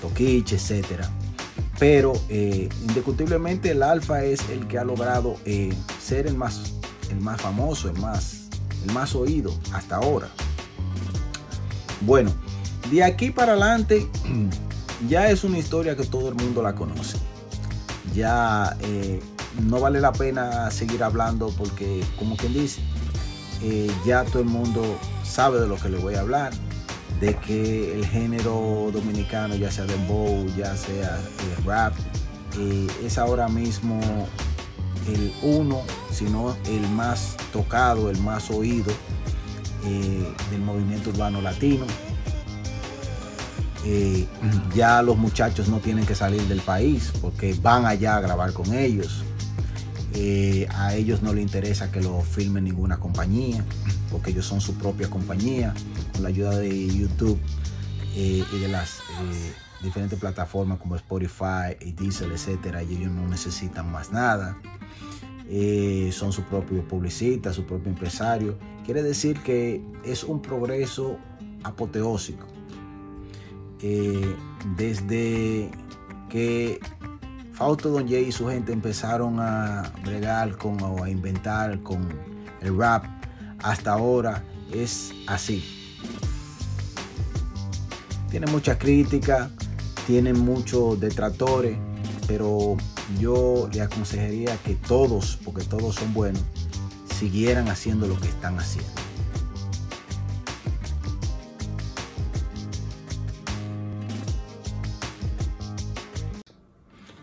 [0.00, 1.04] Toquiche, etc.
[1.78, 6.74] Pero eh, indiscutiblemente el Alfa es el que ha logrado eh, ser el más,
[7.10, 8.48] el más famoso, el más,
[8.86, 10.28] el más oído hasta ahora.
[12.02, 12.32] Bueno,
[12.90, 14.06] de aquí para adelante
[15.08, 17.18] ya es una historia que todo el mundo la conoce.
[18.14, 19.20] Ya eh,
[19.60, 22.80] no vale la pena seguir hablando porque, como quien dice,
[23.62, 24.82] eh, ya todo el mundo
[25.24, 26.52] sabe de lo que le voy a hablar.
[27.20, 31.18] De que el género dominicano, ya sea dembow, ya sea
[31.58, 31.92] el rap,
[32.58, 34.00] eh, es ahora mismo
[35.06, 38.92] el uno, sino el más tocado, el más oído
[39.84, 41.84] eh, del movimiento urbano latino.
[43.84, 44.26] Eh,
[44.74, 48.74] ya los muchachos no tienen que salir del país porque van allá a grabar con
[48.74, 49.24] ellos.
[50.14, 53.64] Eh, a ellos no les interesa que lo filme ninguna compañía
[54.10, 55.72] porque ellos son su propia compañía
[56.12, 57.38] con la ayuda de YouTube
[58.16, 58.98] y de las
[59.82, 64.58] diferentes plataformas como Spotify y Diesel, etcétera, y ellos no necesitan más nada.
[65.48, 68.56] Eh, son su propio publicista, su propio empresario.
[68.84, 71.18] Quiere decir que es un progreso
[71.64, 72.46] apoteósico.
[73.82, 74.36] Eh,
[74.76, 75.70] desde
[76.28, 76.80] que
[77.52, 82.08] Fausto Don Jay y su gente empezaron a bregar con o a inventar con
[82.60, 83.04] el rap,
[83.62, 85.64] hasta ahora es así.
[88.30, 89.50] Tiene mucha crítica,
[90.06, 91.76] tienen muchos detractores,
[92.26, 92.76] pero
[93.18, 96.42] yo le aconsejaría que todos, porque todos son buenos,
[97.18, 98.99] siguieran haciendo lo que están haciendo.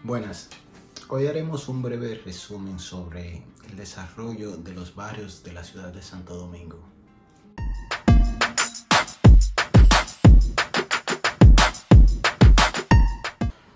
[0.07, 0.47] Buenas,
[1.09, 6.01] hoy haremos un breve resumen sobre el desarrollo de los barrios de la ciudad de
[6.01, 6.79] Santo Domingo.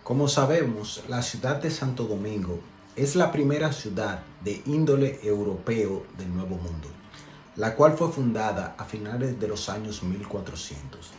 [0.04, 2.62] Como sabemos, la ciudad de Santo Domingo
[2.96, 6.88] es la primera ciudad de índole europeo del Nuevo Mundo,
[7.58, 11.12] la cual fue fundada a finales de los años 1400.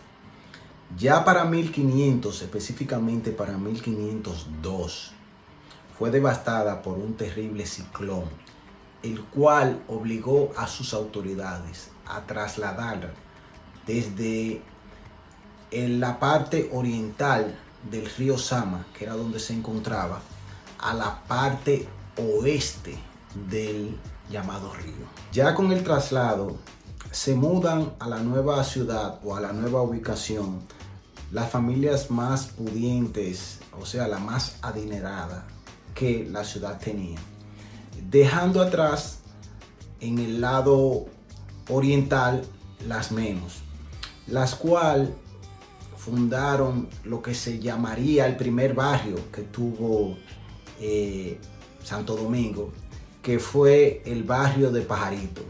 [0.99, 5.13] Ya para 1500, específicamente para 1502,
[5.99, 8.25] fue devastada por un terrible ciclón,
[9.03, 13.15] el cual obligó a sus autoridades a trasladar
[13.87, 14.63] desde
[15.71, 17.59] en la parte oriental
[17.91, 20.21] del río Sama, que era donde se encontraba,
[20.79, 21.89] a la parte
[22.19, 22.99] oeste
[23.49, 23.97] del
[24.31, 25.07] llamado río.
[25.33, 26.57] Ya con el traslado,
[27.11, 30.61] se mudan a la nueva ciudad o a la nueva ubicación
[31.33, 35.47] las familias más pudientes, o sea, la más adinerada
[35.95, 37.19] que la ciudad tenía,
[38.11, 39.21] dejando atrás
[40.01, 41.07] en el lado
[41.69, 42.45] oriental
[42.87, 43.63] las menos,
[44.27, 45.09] las cuales
[45.97, 50.17] fundaron lo que se llamaría el primer barrio que tuvo
[50.81, 51.39] eh,
[51.83, 52.73] Santo Domingo,
[53.23, 55.43] que fue el barrio de Pajarito.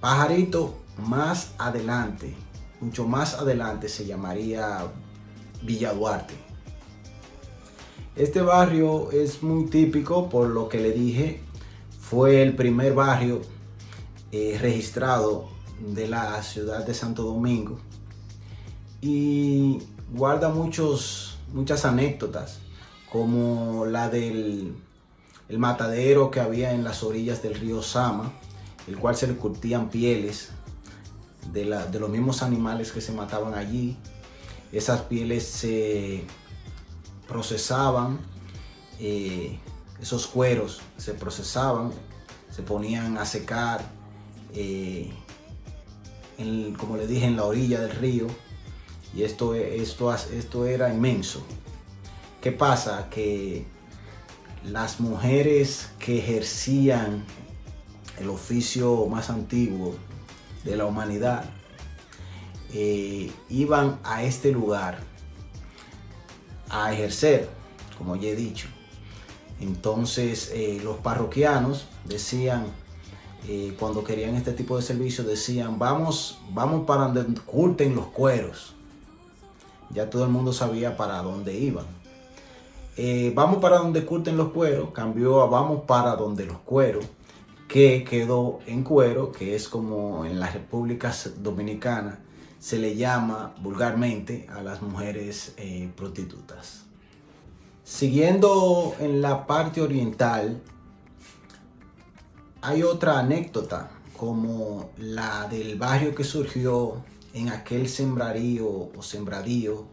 [0.00, 2.34] Pajarito más adelante,
[2.84, 4.92] mucho más adelante se llamaría
[5.62, 6.34] Villa Duarte.
[8.14, 11.40] Este barrio es muy típico por lo que le dije,
[11.98, 13.40] fue el primer barrio
[14.32, 15.48] eh, registrado
[15.80, 17.78] de la ciudad de Santo Domingo
[19.00, 19.78] y
[20.12, 22.60] guarda muchos, muchas anécdotas,
[23.10, 24.76] como la del
[25.48, 28.32] el matadero que había en las orillas del río Sama,
[28.86, 30.50] el cual se le curtían pieles
[31.52, 33.96] de, los mismos animales que se mataban allí.
[34.72, 36.24] Esas pieles se
[37.28, 38.18] procesaban,
[38.98, 39.58] eh,
[40.00, 41.92] esos cueros se procesaban,
[42.50, 43.84] se ponían a secar,
[44.52, 45.12] eh,
[46.78, 48.26] como le dije, en la orilla del río
[49.14, 51.44] y esto, esto, esto era inmenso.
[52.40, 53.08] ¿Qué pasa?
[53.10, 53.64] Que
[54.64, 57.24] las mujeres que ejercían
[58.18, 59.96] el oficio más antiguo
[60.64, 61.44] de la humanidad
[62.72, 64.98] eh, iban a este lugar
[66.68, 67.48] a ejercer,
[67.96, 68.66] como ya he dicho.
[69.60, 72.66] Entonces eh, los parroquianos decían,
[73.46, 78.74] eh, cuando querían este tipo de servicio, decían, vamos, vamos para donde curten los cueros
[79.90, 81.84] ya todo el mundo sabía para dónde iban.
[83.34, 87.04] Vamos para donde curten los cueros, cambió a vamos para donde los cueros,
[87.74, 92.20] que quedó en cuero, que es como en la República Dominicana
[92.60, 96.84] se le llama vulgarmente a las mujeres eh, prostitutas.
[97.82, 100.62] Siguiendo en la parte oriental,
[102.62, 107.02] hay otra anécdota como la del barrio que surgió
[107.32, 109.88] en aquel sembrarío o sembradío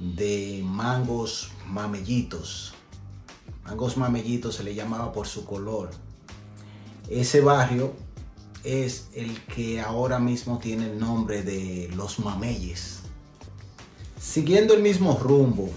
[0.00, 2.74] de mangos mamellitos.
[3.62, 5.90] Mangos mamellitos se le llamaba por su color.
[7.08, 7.92] Ese barrio
[8.64, 13.00] es el que ahora mismo tiene el nombre de Los Mameyes.
[14.20, 15.68] Siguiendo el mismo rumbo,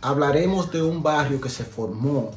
[0.00, 2.30] hablaremos de un barrio que se formó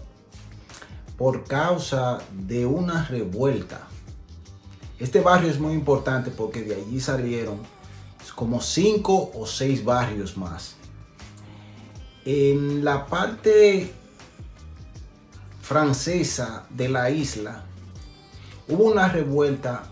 [1.18, 3.88] por causa de una revuelta
[5.04, 7.60] este barrio es muy importante porque de allí salieron
[8.36, 10.76] como cinco o seis barrios más.
[12.24, 13.91] En la parte
[15.62, 17.66] francesa de la isla,
[18.68, 19.84] hubo una revuelta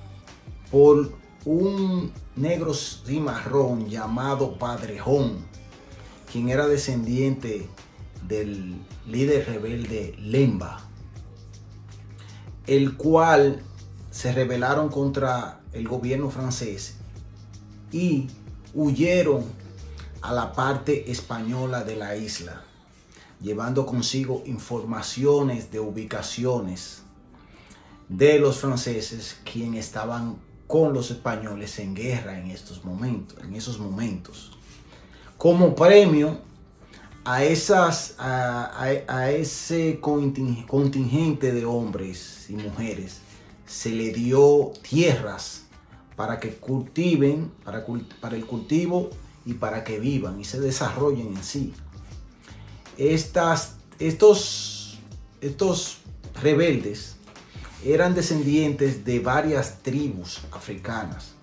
[0.72, 1.12] por
[1.46, 5.40] un negro cimarrón llamado Padrejón,
[6.32, 7.68] quien era descendiente
[8.28, 8.76] del
[9.08, 10.80] líder rebelde Lemba,
[12.68, 13.64] el cual
[14.12, 16.98] se rebelaron contra el gobierno francés
[17.92, 18.28] y
[18.74, 19.44] huyeron
[20.22, 22.62] a la parte española de la isla,
[23.42, 27.04] llevando consigo informaciones de ubicaciones
[28.12, 30.36] de los franceses quienes estaban
[30.68, 34.58] con los españoles en guerra en estos momentos, en esos momentos.
[35.38, 36.40] Como premio
[37.24, 43.22] a esas a, ese contingente de hombres y mujeres
[43.66, 45.64] se le dio tierras
[46.16, 47.86] para que cultiven, para,
[48.20, 49.10] para el cultivo
[49.46, 51.74] y para que vivan y se desarrollen en sí.
[52.98, 55.00] Estas, estos,
[55.40, 56.00] estos
[56.42, 57.16] rebeldes
[57.84, 61.34] eran descendientes de varias tribus africanas,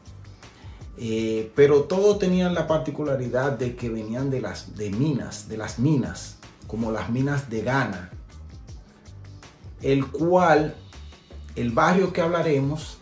[0.97, 5.78] eh, pero todos tenían la particularidad de que venían de las de minas, de las
[5.78, 6.36] minas,
[6.66, 8.11] como las minas de Ghana,
[9.80, 10.76] el cual
[11.57, 12.99] el barrio que hablaremos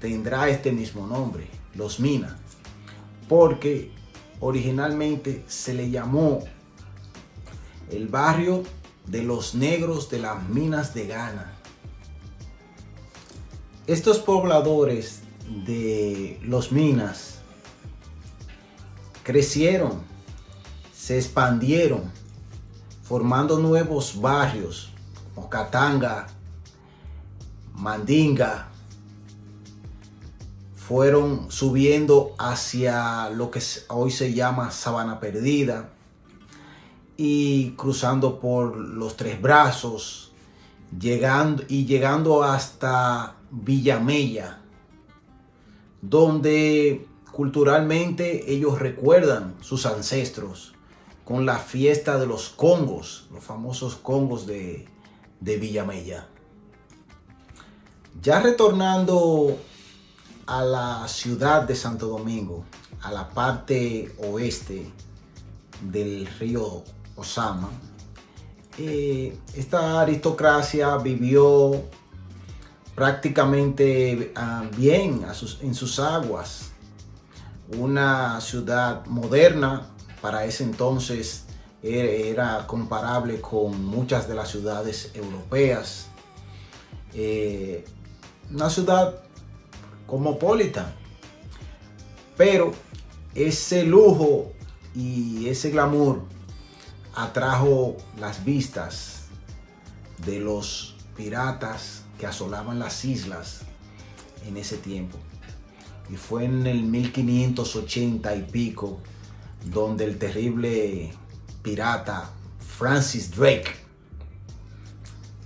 [0.00, 2.34] tendrá este mismo nombre, Los Minas,
[3.28, 3.92] porque
[4.40, 6.40] originalmente se le llamó
[7.90, 8.64] el barrio
[9.06, 11.59] de los negros de las minas de Ghana.
[13.90, 15.22] Estos pobladores
[15.66, 17.40] de los minas
[19.24, 20.02] crecieron,
[20.94, 22.02] se expandieron,
[23.02, 24.92] formando nuevos barrios
[25.34, 26.28] como Katanga,
[27.74, 28.68] Mandinga,
[30.76, 35.90] fueron subiendo hacia lo que hoy se llama Sabana Perdida
[37.16, 40.29] y cruzando por los Tres Brazos,
[40.98, 44.60] llegando y llegando hasta Villamella,
[46.02, 50.74] donde culturalmente ellos recuerdan sus ancestros
[51.24, 54.88] con la fiesta de los congos, los famosos congos de,
[55.40, 56.26] de Villamella.
[58.20, 59.56] Ya retornando
[60.46, 62.64] a la ciudad de Santo Domingo,
[63.02, 64.90] a la parte oeste
[65.80, 66.82] del río
[67.16, 67.70] Osama,
[68.82, 71.82] eh, esta aristocracia vivió
[72.94, 75.24] prácticamente ah, bien
[75.60, 76.72] en sus aguas.
[77.76, 79.90] Una ciudad moderna
[80.22, 81.44] para ese entonces
[81.82, 86.06] era, comparable con muchas de las ciudades europeas.
[87.12, 87.84] Eh,
[88.50, 89.14] una ciudad
[90.06, 90.92] cosmopolita.
[92.36, 92.72] Pero
[93.34, 94.52] ese lujo
[94.94, 96.29] y ese glamour
[97.14, 99.24] atrajo las vistas
[100.18, 103.62] de los piratas que asolaban las islas
[104.46, 105.18] en ese tiempo.
[106.08, 109.00] Y fue en el 1580 y pico
[109.64, 111.12] donde el terrible
[111.62, 113.74] pirata Francis Drake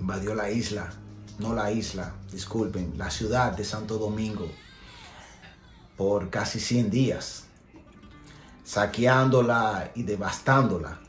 [0.00, 0.92] invadió la isla
[1.38, 4.48] no la isla, disculpen, la ciudad de Santo Domingo
[5.96, 7.44] por casi 100 días,
[8.64, 11.00] saqueándola y devastándola,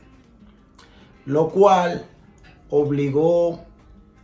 [1.26, 2.06] lo cual
[2.70, 3.64] obligó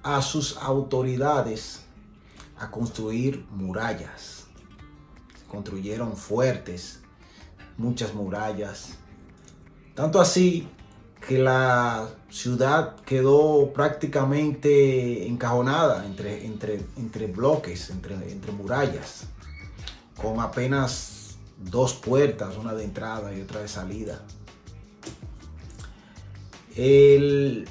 [0.03, 1.83] a sus autoridades
[2.59, 4.47] a construir murallas.
[5.49, 7.03] construyeron fuertes,
[7.77, 8.97] muchas murallas.
[9.95, 10.67] Tanto así
[11.27, 19.27] que la ciudad quedó prácticamente encajonada entre, entre, entre bloques, entre, entre murallas,
[20.17, 24.23] con apenas dos puertas, una de entrada y otra de salida.
[26.77, 27.69] El,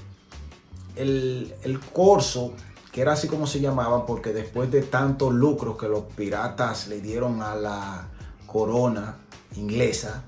[0.95, 2.53] el, corso,
[2.91, 7.01] que era así como se llamaba, porque después de tantos lucros que los piratas le
[7.01, 8.09] dieron a la
[8.45, 9.17] corona
[9.55, 10.23] inglesa,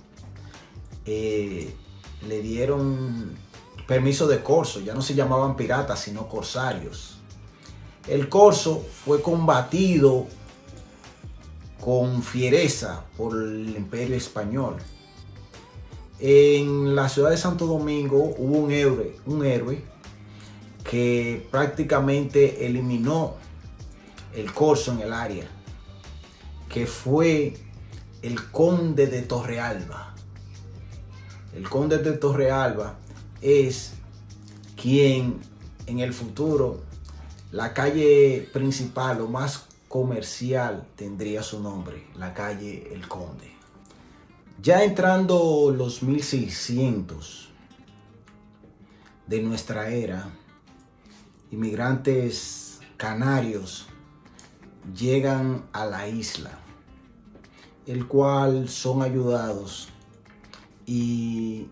[1.06, 1.74] eh,
[2.28, 3.38] le dieron
[3.88, 7.18] permiso de corso, ya no se llamaban piratas, sino corsarios.
[8.08, 10.28] El corso fue combatido
[11.80, 14.78] con fiereza por el imperio español.
[16.26, 19.84] En la ciudad de Santo Domingo hubo un héroe, un héroe
[20.90, 23.36] que prácticamente eliminó
[24.34, 25.48] el corso en el área,
[26.70, 27.54] que fue
[28.22, 30.14] el conde de Torrealba
[31.56, 32.96] el conde de Torrealba
[33.42, 33.94] es
[34.82, 35.40] quien
[35.86, 36.82] en el futuro
[37.52, 43.53] la calle principal o más comercial tendría su nombre, la calle El Conde.
[44.64, 47.50] Ya entrando los 1600
[49.28, 50.30] de nuestra era,
[51.52, 53.88] inmigrantes canarios
[54.98, 56.52] llegan a la isla,
[57.88, 59.90] el cual son ayudados
[60.86, 61.68] y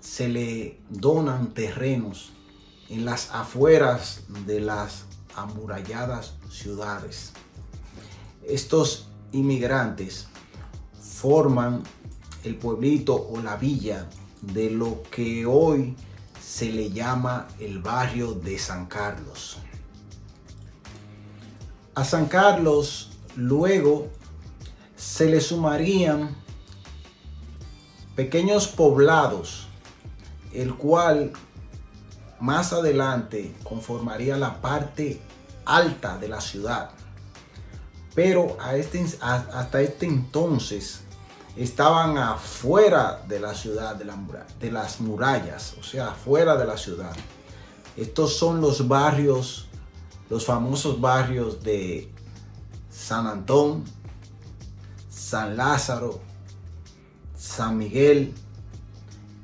[0.00, 2.34] se le donan terrenos
[2.90, 7.32] en las afueras de las amuralladas ciudades.
[8.46, 10.28] Estos inmigrantes
[11.00, 11.82] forman
[12.46, 14.06] el pueblito o la villa
[14.40, 15.96] de lo que hoy
[16.40, 19.58] se le llama el barrio de San Carlos.
[21.94, 24.08] A San Carlos luego
[24.96, 26.36] se le sumarían
[28.14, 29.66] pequeños poblados,
[30.52, 31.32] el cual
[32.38, 35.20] más adelante conformaría la parte
[35.64, 36.90] alta de la ciudad.
[38.14, 41.05] Pero a este, hasta este entonces
[41.56, 44.16] estaban afuera de la ciudad, de, la,
[44.60, 47.16] de las murallas, o sea, afuera de la ciudad.
[47.96, 49.66] Estos son los barrios,
[50.28, 52.12] los famosos barrios de
[52.90, 53.84] San Antón,
[55.08, 56.20] San Lázaro,
[57.36, 58.34] San Miguel,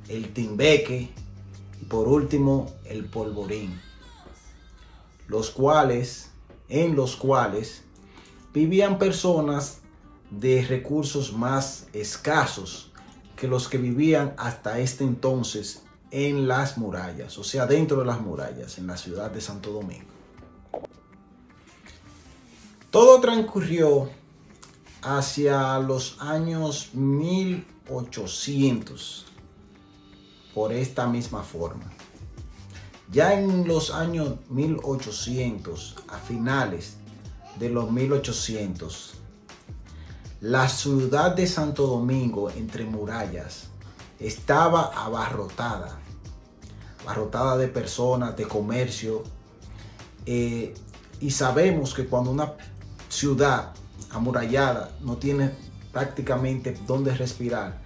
[0.08, 1.10] el Timbeque
[1.80, 3.80] y por último el Polvorín,
[5.28, 6.30] los cuales,
[6.68, 7.84] en los cuales
[8.52, 9.81] vivían personas
[10.38, 12.90] de recursos más escasos
[13.36, 18.20] que los que vivían hasta este entonces en las murallas, o sea, dentro de las
[18.20, 20.10] murallas, en la ciudad de Santo Domingo.
[22.90, 24.10] Todo transcurrió
[25.02, 29.26] hacia los años 1800
[30.54, 31.90] por esta misma forma.
[33.10, 36.96] Ya en los años 1800, a finales
[37.58, 39.21] de los 1800,
[40.42, 43.68] la ciudad de Santo Domingo, entre murallas,
[44.18, 46.00] estaba abarrotada,
[47.00, 49.22] abarrotada de personas, de comercio.
[50.26, 50.74] Eh,
[51.20, 52.54] y sabemos que cuando una
[53.08, 53.70] ciudad
[54.10, 55.52] amurallada no tiene
[55.92, 57.80] prácticamente dónde respirar,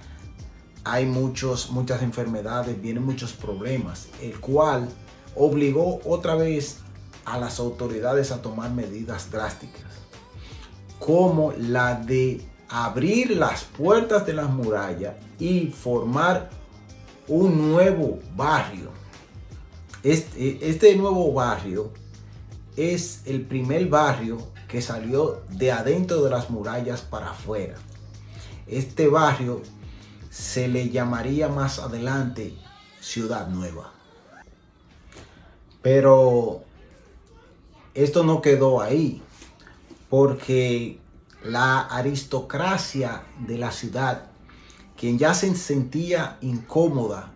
[0.83, 4.89] hay muchos, muchas enfermedades, vienen muchos problemas, el cual
[5.35, 6.79] obligó otra vez
[7.27, 9.86] a las autoridades a tomar medidas drásticas
[10.99, 16.51] como la de abrir las puertas de las murallas y formar
[17.29, 18.91] un nuevo barrio.
[20.03, 21.93] Este, este, nuevo barrio
[22.77, 24.39] es el primer barrio
[24.69, 27.75] que salió de adentro de las murallas para afuera.
[28.67, 29.63] Este barrio
[30.31, 32.55] se le llamaría más adelante
[33.01, 33.93] Ciudad Nueva.
[35.83, 36.63] Pero
[37.95, 39.23] esto no quedó ahí
[40.09, 41.01] porque
[41.43, 44.27] la aristocracia de la ciudad,
[44.97, 47.33] quien ya se sentía incómoda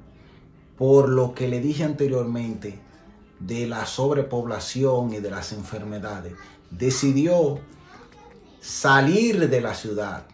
[0.77, 2.79] por lo que le dije anteriormente
[3.39, 6.35] de la sobrepoblación y de las enfermedades,
[6.71, 7.61] decidió
[8.61, 10.27] salir de la ciudad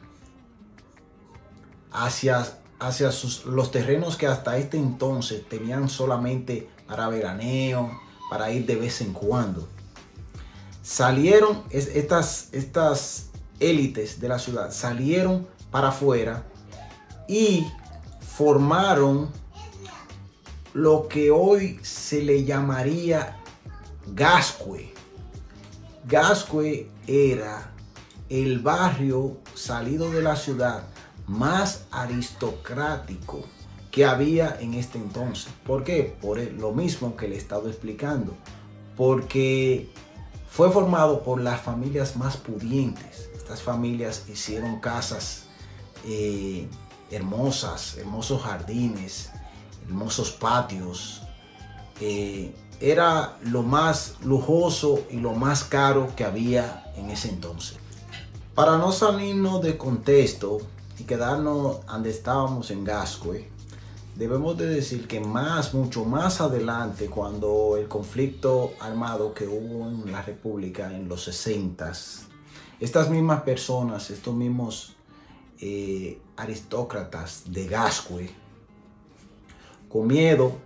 [1.93, 2.47] hacia,
[2.79, 3.11] hacia
[3.47, 9.13] los terrenos que hasta este entonces tenían solamente para veraneo, para ir de vez en
[9.13, 9.69] cuando
[10.87, 16.45] salieron estas, estas élites de la ciudad, salieron para afuera
[17.27, 17.67] y
[18.21, 19.29] formaron
[20.75, 23.37] lo que hoy se le llamaría
[24.15, 24.95] Gascue.
[26.07, 27.73] Gascue era
[28.29, 30.85] el barrio salido de la ciudad
[31.27, 33.45] más aristocrático
[33.91, 35.53] que había en este entonces.
[35.67, 36.17] ¿Por qué?
[36.21, 38.37] Por lo mismo que le he estado explicando.
[38.97, 39.91] Porque
[40.57, 43.29] fue formado por las familias más pudientes.
[43.37, 45.45] Estas familias hicieron casas
[46.07, 46.67] eh,
[47.11, 49.29] hermosas, hermosos jardines,
[49.87, 51.21] hermosos patios.
[52.01, 57.77] Eh, era lo más lujoso y lo más caro que había en ese entonces.
[58.55, 60.57] Para no salirnos de contexto
[60.99, 63.51] y quedarnos donde estábamos en Gascue,
[64.17, 70.11] debemos de decir que más, mucho más adelante, cuando el conflicto armado que hubo en
[70.11, 71.93] la República en los 60,
[72.81, 74.97] estas mismas personas, estos mismos
[75.61, 78.31] eh, aristócratas de Gascue,
[79.89, 80.57] con miedo,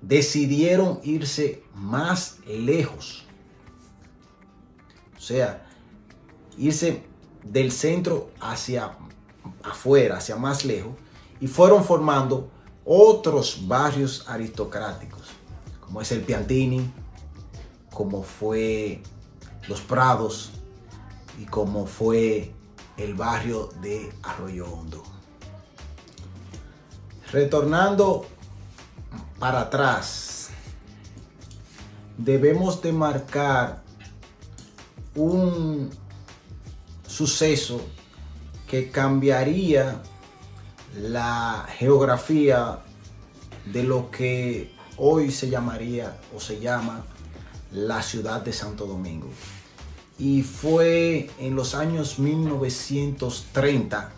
[0.00, 3.24] decidieron irse más lejos.
[5.16, 5.66] O sea,
[6.56, 7.02] irse
[7.44, 8.96] del centro hacia
[9.62, 10.94] afuera, hacia más lejos
[11.40, 12.50] y fueron formando
[12.84, 15.22] otros barrios aristocráticos,
[15.80, 16.90] como es el Piantini,
[17.90, 19.02] como fue
[19.68, 20.50] Los Prados
[21.40, 22.52] y como fue
[22.96, 25.02] el barrio de Arroyo Hondo.
[27.32, 28.26] Retornando
[29.38, 30.50] para atrás,
[32.18, 33.82] debemos de marcar
[35.14, 35.90] un
[37.06, 37.80] suceso
[38.66, 40.02] que cambiaría
[40.96, 42.80] la geografía
[43.72, 47.04] de lo que hoy se llamaría o se llama
[47.72, 49.28] la ciudad de Santo Domingo.
[50.18, 54.12] Y fue en los años 1930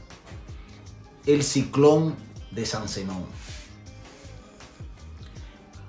[1.27, 2.16] el ciclón
[2.51, 3.25] de San Zenón.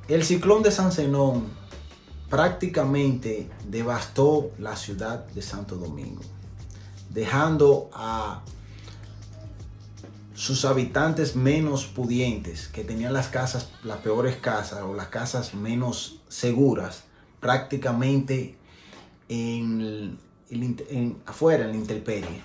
[0.08, 1.48] El ciclón de San Zenón
[2.30, 6.22] prácticamente devastó la ciudad de Santo Domingo,
[7.10, 8.44] dejando a
[10.34, 16.22] sus habitantes menos pudientes, que tenían las casas, las peores casas o las casas menos
[16.28, 17.04] seguras,
[17.40, 18.58] prácticamente
[19.30, 20.18] en,
[21.26, 22.42] afuera, en la intemperie.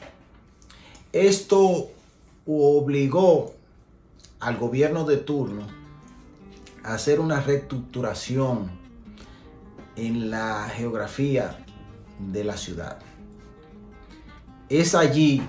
[1.13, 1.91] Esto
[2.47, 3.55] obligó
[4.41, 5.67] al gobierno de turno
[6.85, 8.71] a hacer una reestructuración
[9.97, 11.65] en la geografía
[12.19, 12.99] de la ciudad.
[14.69, 15.43] Es allí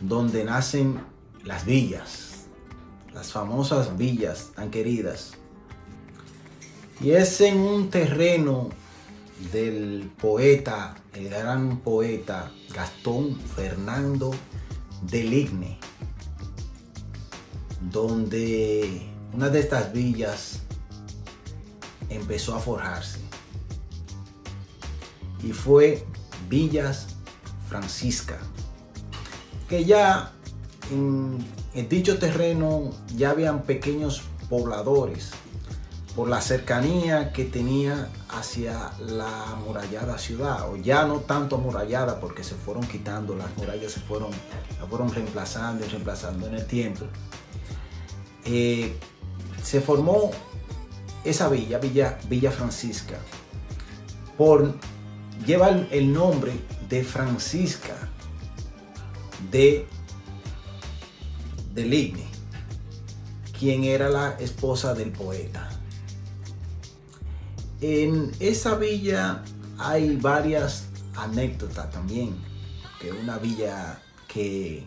[0.00, 1.00] donde nacen
[1.48, 2.44] las villas,
[3.14, 5.32] las famosas villas tan queridas.
[7.00, 8.68] Y es en un terreno
[9.50, 14.30] del poeta, el gran poeta Gastón Fernando
[15.10, 15.78] Deligne,
[17.80, 20.60] donde una de estas villas
[22.10, 23.20] empezó a forjarse.
[25.42, 26.04] Y fue
[26.50, 27.16] Villas
[27.70, 28.36] Francisca,
[29.66, 30.34] que ya
[30.90, 35.30] en, dicho terreno ya habían pequeños pobladores
[36.14, 42.42] por la cercanía que tenía hacia la amurallada ciudad, o ya no tanto amurallada porque
[42.42, 44.30] se fueron quitando, las murallas se fueron,
[44.80, 47.04] la fueron reemplazando y reemplazando en el tiempo.
[48.44, 48.96] Eh,
[49.62, 50.32] se formó
[51.24, 53.18] esa villa, Villa, villa Francisca,
[54.36, 54.74] por,
[55.46, 56.52] lleva el nombre
[56.88, 57.94] de Francisca
[59.50, 59.86] de
[61.78, 62.12] de
[63.56, 65.68] quien era la esposa del poeta.
[67.80, 69.44] En esa villa
[69.78, 72.36] hay varias anécdotas también,
[73.00, 74.86] que una villa que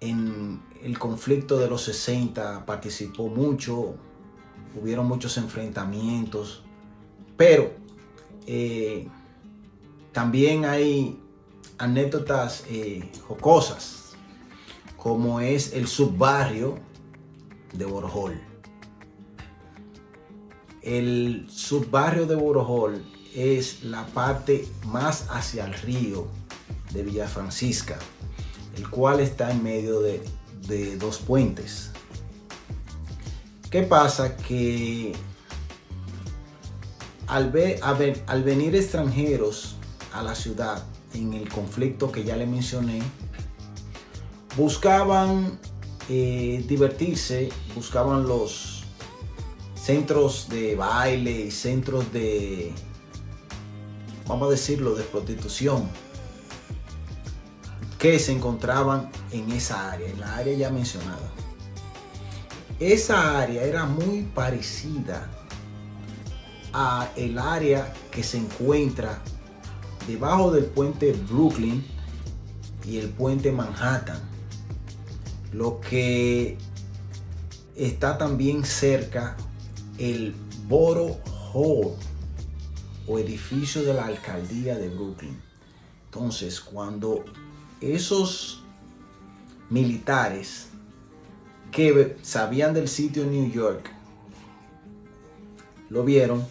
[0.00, 3.94] en el conflicto de los 60 participó mucho,
[4.80, 6.62] hubieron muchos enfrentamientos,
[7.36, 7.72] pero
[8.46, 9.06] eh,
[10.12, 11.20] también hay
[11.78, 13.97] anécdotas eh, jocosas
[14.98, 16.78] como es el subbarrio
[17.72, 18.38] de Borjol.
[20.82, 26.26] El subbarrio de Borjol es la parte más hacia el río
[26.92, 27.98] de Villa Francisca,
[28.76, 30.20] el cual está en medio de,
[30.98, 31.90] dos puentes.
[33.70, 34.36] ¿Qué pasa?
[34.36, 35.12] Que
[37.26, 37.52] al,
[38.26, 39.76] al venir extranjeros
[40.12, 40.84] a la ciudad
[41.14, 43.00] en el conflicto que ya le mencioné,
[44.58, 45.56] buscaban
[46.08, 48.82] eh, divertirse, buscaban los
[49.76, 52.72] centros de baile y centros de,
[54.26, 55.88] vamos a decirlo, de prostitución
[58.00, 61.30] que se encontraban en esa área, en la área ya mencionada.
[62.80, 65.30] Esa área era muy parecida
[66.72, 69.20] a el área que se encuentra
[70.08, 71.84] debajo del puente Brooklyn
[72.84, 74.27] y el puente Manhattan
[75.52, 76.58] lo que
[77.76, 79.36] está también cerca
[79.98, 80.34] el
[80.66, 81.18] Borough
[81.52, 81.94] Hall
[83.06, 85.40] o edificio de la alcaldía de Brooklyn.
[86.06, 87.24] Entonces, cuando
[87.80, 88.62] esos
[89.70, 90.68] militares
[91.70, 93.90] que sabían del sitio en New York
[95.88, 96.44] lo vieron,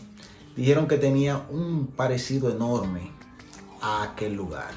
[0.55, 3.11] dijeron que tenía un parecido enorme
[3.81, 4.71] a aquel lugar.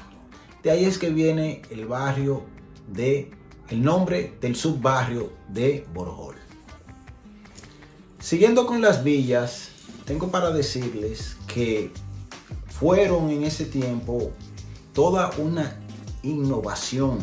[0.61, 2.43] De ahí es que viene el barrio
[2.87, 3.31] de
[3.71, 6.35] el nombre del subbarrio de Borjol.
[8.19, 9.69] Siguiendo con las villas,
[10.05, 11.91] tengo para decirles que
[12.67, 14.31] fueron en ese tiempo
[14.93, 15.79] toda una
[16.21, 17.19] innovación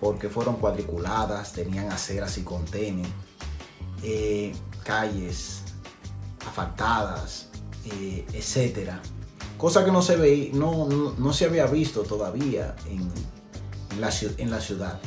[0.00, 3.08] porque fueron cuadriculadas, tenían aceras y contenes,
[4.02, 4.52] eh,
[4.84, 5.62] calles
[6.46, 7.48] asfaltadas,
[7.86, 9.00] eh, etcétera.
[9.56, 13.10] Cosa que no se, veía, no, se había visto todavía en,
[14.38, 15.00] en la ciudad.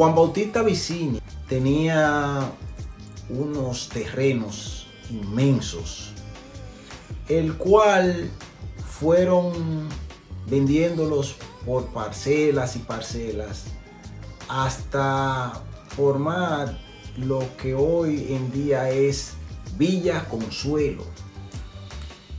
[0.00, 2.50] Juan Bautista Vicini tenía
[3.28, 6.12] unos terrenos inmensos,
[7.28, 8.30] el cual
[8.98, 9.90] fueron
[10.48, 11.36] vendiéndolos
[11.66, 13.64] por parcelas y parcelas
[14.48, 16.78] hasta formar
[17.18, 19.34] lo que hoy en día es
[19.76, 21.04] Villa Consuelo.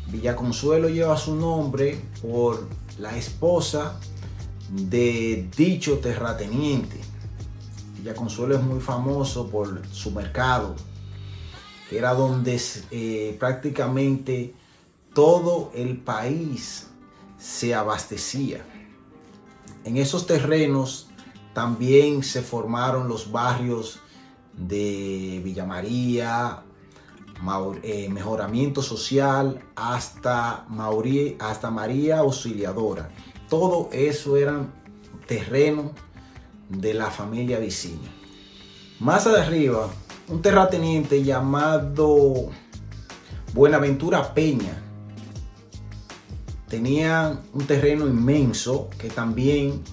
[0.07, 3.99] Villa Consuelo lleva su nombre por la esposa
[4.68, 7.01] de dicho terrateniente.
[8.02, 10.76] Villa Consuelo es muy famoso por su mercado,
[11.88, 14.56] que era donde eh, prácticamente
[15.14, 16.88] todo el país
[17.38, 18.66] se abastecía.
[19.84, 21.10] En esos terrenos
[21.54, 23.99] también se formaron los barrios
[24.54, 26.64] de Villa María,
[27.84, 30.66] eh, mejoramiento social, hasta,
[31.39, 33.12] hasta María Auxiliadora.
[33.47, 34.74] Todo eso eran
[35.28, 35.91] terrenos
[36.78, 38.10] de la familia Vicini.
[39.00, 39.90] Más arriba,
[40.28, 42.50] un terrateniente llamado
[43.54, 44.82] Buenaventura Peña
[46.70, 49.84] tenía un terreno inmenso que también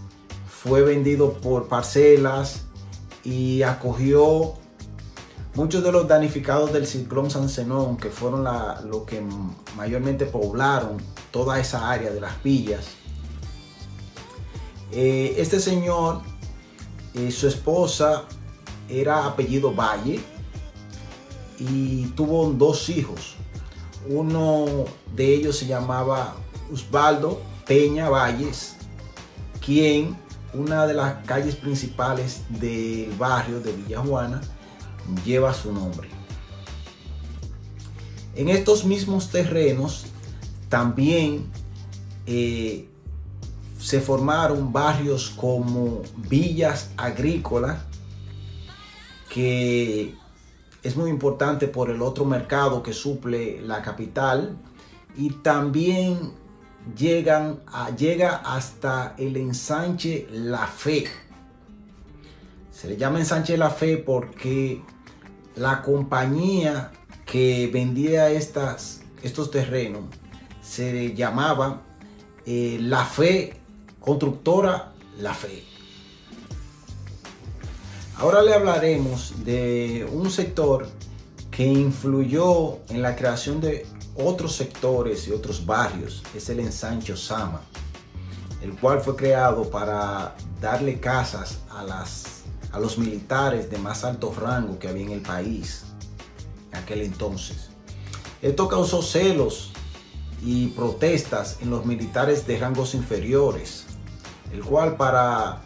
[0.49, 2.67] fue vendido por parcelas
[3.25, 4.55] y acogió
[5.55, 8.45] muchos de los danificados del ciclón San Zenón, que fueron
[8.89, 9.21] los que
[9.77, 10.99] mayormente poblaron
[11.33, 12.87] toda esa área de las villas.
[14.93, 16.23] Eh, este señor,
[17.19, 18.25] y su esposa,
[18.89, 20.21] era apellido Valle
[21.59, 23.35] y tuvo dos hijos.
[24.09, 26.37] Uno de ellos se llamaba
[26.73, 28.77] Osvaldo Peña Valles,
[29.65, 30.17] quien
[30.55, 34.41] una de las calles principales del barrio de Villa Juana
[35.25, 36.09] lleva su nombre.
[38.35, 40.07] En estos mismos terrenos
[40.69, 41.51] también
[42.27, 42.88] eh,
[43.79, 47.79] se formaron barrios como villas agrícolas,
[49.29, 50.15] que
[50.83, 54.57] es muy importante por el otro mercado que suple la capital,
[55.17, 56.33] y también
[56.97, 57.61] llegan
[57.97, 61.07] llega hasta el ensanche La Fe.
[62.71, 64.83] Se le llama ensanche La Fe porque
[65.57, 66.93] la compañía
[67.27, 70.05] que vendía estas, estos terrenos
[70.63, 71.83] se llamaba
[72.47, 73.58] eh, La Fe,
[74.09, 75.63] constructora La Fe.
[78.17, 80.89] Ahora le hablaremos de un sector
[81.51, 83.87] que influyó en la creación de
[84.17, 87.61] otros sectores y otros barrios es el ensancho Sama,
[88.63, 94.35] el cual fue creado para darle casas a, las, a los militares de más alto
[94.35, 95.85] rango que había en el país
[96.73, 97.69] en aquel entonces.
[98.41, 99.71] Esto causó celos
[100.43, 103.85] y protestas en los militares de rangos inferiores,
[104.53, 105.63] el cual para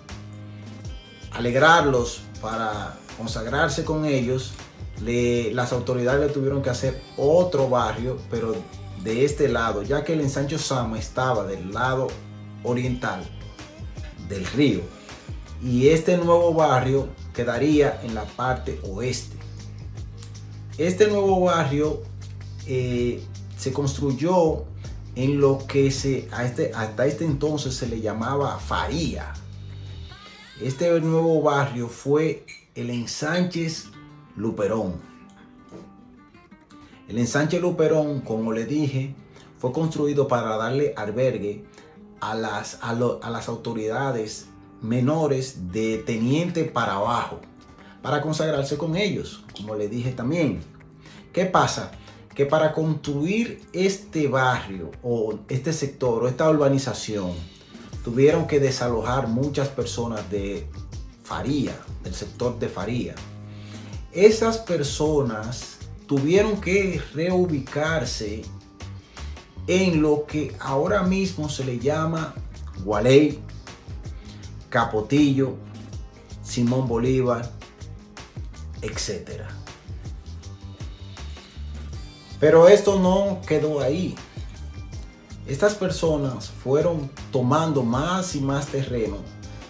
[1.33, 4.53] alegrarlos, para consagrarse con ellos,
[5.05, 8.55] las autoridades le tuvieron que hacer otro barrio, pero
[9.03, 12.09] de este lado, ya que el ensancho Sama estaba del lado
[12.63, 13.25] oriental
[14.29, 14.81] del río
[15.63, 19.37] y este nuevo barrio quedaría en la parte oeste.
[20.79, 22.03] Este nuevo barrio
[22.67, 23.23] eh,
[23.57, 24.65] se construyó
[25.15, 29.33] en lo que se, este, hasta este entonces se le llamaba Faría.
[30.61, 33.89] Este nuevo barrio fue el ensanches
[34.37, 34.95] Luperón.
[37.09, 39.15] El ensanche Luperón, como le dije,
[39.59, 41.65] fue construido para darle albergue
[42.21, 44.47] a las, a, las autoridades
[44.81, 47.41] menores de teniente para abajo,
[48.01, 50.63] para consagrarse con ellos, como le dije también.
[51.33, 51.93] ¿Qué pasa?
[52.35, 57.33] Que para construir este barrio o este sector o esta urbanización,
[58.05, 60.67] tuvieron que desalojar muchas personas de
[61.23, 63.15] Faría, del sector de Faría
[64.13, 68.43] esas personas tuvieron que reubicarse
[69.67, 72.35] en lo que ahora mismo se le llama
[72.85, 73.41] Gualey,
[74.69, 75.55] Capotillo,
[76.43, 77.51] Simón Bolívar,
[78.83, 79.45] etc.
[82.43, 84.17] Pero esto no quedó ahí.
[85.47, 89.19] Estas personas fueron tomando más y más terreno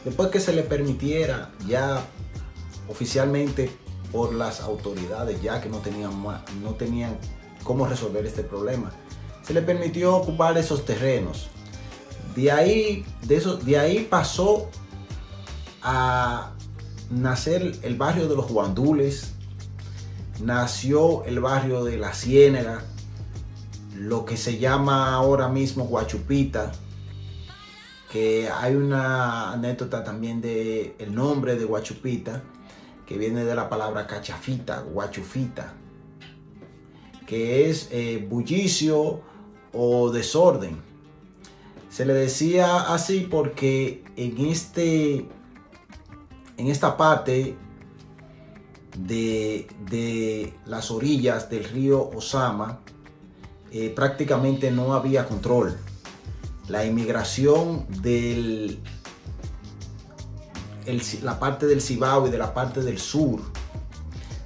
[0.07, 2.03] después que se le permitiera ya
[2.89, 3.71] oficialmente
[4.11, 6.13] por las autoridades ya que no tenían,
[6.63, 7.19] no tenían
[7.63, 8.91] cómo resolver este problema.
[9.43, 11.49] Se le permitió ocupar esos terrenos.
[12.35, 14.71] De ahí, de, eso, de ahí pasó
[15.83, 16.53] a
[17.11, 19.35] nacer el barrio de los Guandules,
[20.41, 22.83] nació el barrio de la Ciénaga,
[23.97, 26.73] lo que se llama ahora mismo Guachupita,
[28.11, 32.43] que hay una anécdota también de el nombre de Guachupita,
[33.07, 35.75] que viene de la palabra cachafita, guachufita,
[37.27, 39.21] que es eh, bullicio
[39.73, 40.81] o desorden.
[41.91, 45.29] Se le decía así porque en, este,
[46.57, 47.57] en esta parte
[48.97, 52.81] de, de las orillas del río Osama,
[53.71, 55.77] eh, prácticamente no había control.
[56.69, 58.79] La inmigración de
[61.23, 63.41] la parte del Cibao y de la parte del sur,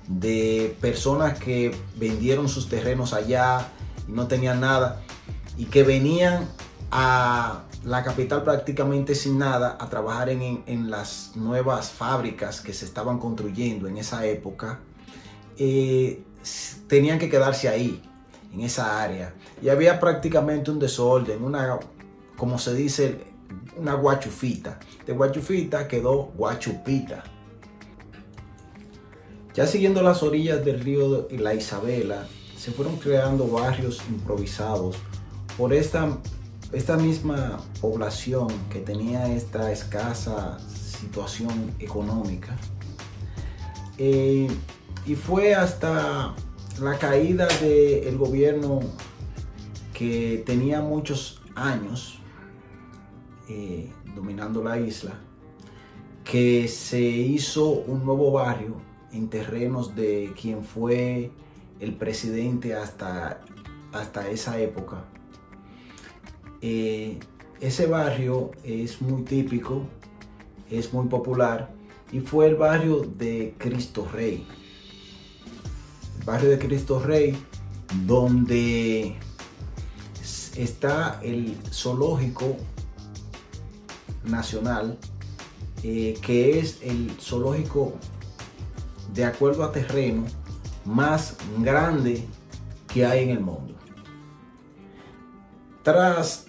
[0.06, 3.68] de personas que vendieron sus terrenos allá
[4.08, 5.02] y no tenían nada,
[5.58, 6.48] y que venían
[6.92, 13.20] a la capital prácticamente sin nada a trabajar en, las nuevas fábricas que se estaban
[13.20, 14.80] construyendo en esa época,
[15.56, 16.24] eh,
[16.88, 18.02] tenían que quedarse ahí,
[18.52, 19.34] en esa área.
[19.62, 21.78] Y había prácticamente un desorden, una,
[22.36, 23.20] como se dice,
[23.76, 24.80] una guachufita.
[25.06, 27.22] De guachufita quedó guachupita.
[29.54, 32.26] Ya siguiendo las orillas del río La Isabela,
[32.58, 34.96] se fueron creando barrios improvisados
[35.56, 36.18] por esta
[36.76, 42.54] esta misma población que tenía esta escasa situación económica
[43.96, 44.46] eh,
[45.06, 46.34] y fue hasta
[46.78, 48.80] la caída del gobierno
[49.94, 52.18] que tenía muchos años
[53.48, 55.18] eh, dominando la isla
[56.24, 58.76] que se hizo un nuevo barrio
[59.12, 61.30] en terrenos de quien fue
[61.80, 63.40] el presidente hasta,
[63.94, 65.06] hasta esa época
[66.60, 67.18] eh,
[67.60, 69.84] ese barrio es muy típico,
[70.70, 71.70] es muy popular
[72.12, 74.46] y fue el barrio de Cristo Rey.
[76.18, 77.36] El barrio de Cristo Rey
[78.04, 79.16] donde
[80.56, 82.56] está el zoológico
[84.24, 84.98] nacional,
[85.82, 87.94] eh, que es el zoológico
[89.14, 90.24] de acuerdo a terreno
[90.84, 92.24] más grande
[92.92, 93.75] que hay en el mundo.
[95.86, 96.46] Tras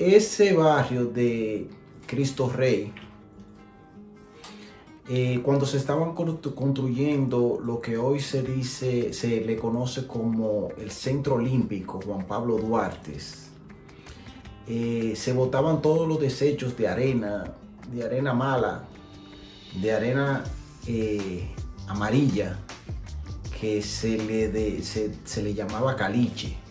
[0.00, 1.70] ese barrio de
[2.08, 2.92] Cristo Rey,
[5.08, 10.90] eh, cuando se estaban construyendo lo que hoy se dice, se le conoce como el
[10.90, 13.16] Centro Olímpico Juan Pablo Duarte,
[14.66, 17.54] eh, se botaban todos los desechos de arena,
[17.92, 18.88] de arena mala,
[19.80, 20.42] de arena
[20.88, 21.48] eh,
[21.86, 22.58] amarilla,
[23.60, 26.65] que se le, se le llamaba caliche.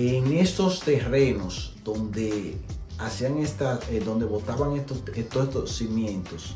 [0.00, 2.56] En estos terrenos donde
[2.98, 6.54] hacían esta, eh, donde botaban estos, estos, cimientos,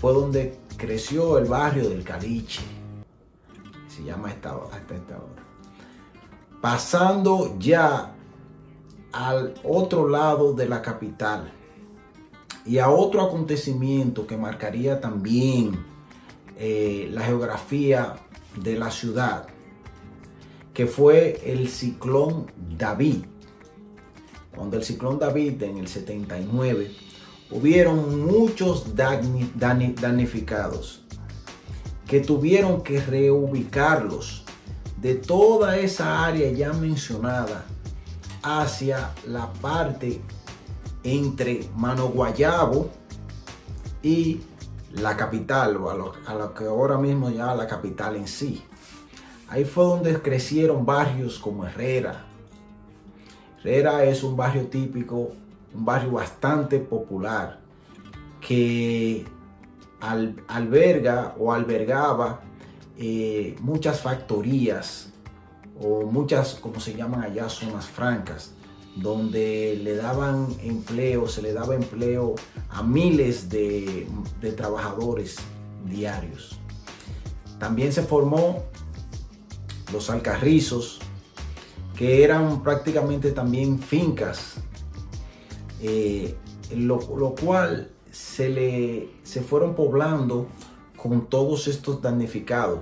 [0.00, 2.62] fue donde creció el barrio del Caliche.
[3.86, 4.56] Se llama hasta
[4.92, 5.44] esta hora.
[6.60, 8.12] Pasando ya
[9.12, 11.52] al otro lado de la capital
[12.66, 15.86] y a otro acontecimiento que marcaría también
[16.56, 18.16] eh, la geografía
[18.60, 19.46] de la ciudad,
[20.74, 23.24] que fue el ciclón David
[24.54, 26.92] cuando el ciclón David en el 79,
[27.50, 31.04] hubieron muchos damnificados
[32.06, 34.44] que tuvieron que reubicarlos
[35.00, 37.64] de toda esa área ya mencionada
[38.42, 40.20] hacia la parte
[41.02, 42.90] entre Mano Guayabo
[44.02, 44.42] y
[44.92, 48.62] la capital, o a lo, a lo, que ahora mismo ya la capital en sí.
[49.54, 52.24] Ahí fue donde crecieron barrios como Herrera,
[53.60, 55.30] Herrera es un barrio típico,
[55.72, 57.60] un barrio bastante popular
[58.40, 59.24] que
[60.00, 62.40] alberga o albergaba
[62.98, 65.12] eh, muchas factorías
[65.80, 68.54] o muchas, como se llaman allá, zonas francas,
[68.96, 72.34] donde le daban empleo, se le daba empleo
[72.70, 74.08] a miles de,
[74.40, 75.36] de trabajadores
[75.84, 76.58] diarios.
[77.60, 78.64] También se formó
[79.94, 80.98] los alcarrizos,
[81.96, 84.56] que eran prácticamente también fincas,
[85.80, 86.34] eh,
[86.76, 86.98] lo,
[87.34, 90.48] cual se, le, se fueron poblando
[90.96, 92.80] con todos estos damnificados.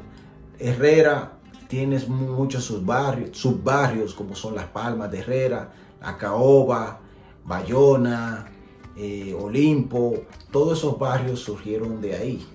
[0.58, 1.38] Herrera
[1.68, 7.00] tiene muchos subbarrios, subbarrios como son Las Palmas de Herrera, La Caoba,
[7.44, 8.50] Bayona,
[8.96, 12.48] eh, Olimpo, todos esos barrios surgieron de ahí.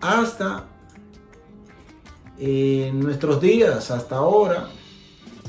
[0.00, 0.68] Hasta
[2.38, 4.68] en nuestros días, hasta ahora,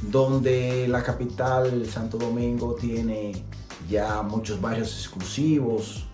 [0.01, 3.45] donde la capital, Santo Domingo, tiene
[3.89, 6.07] ya muchos barrios exclusivos,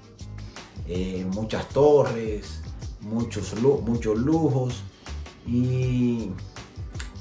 [0.88, 2.62] eh, muchas torres,
[3.02, 4.84] muchos, muchos lujos
[5.46, 6.30] y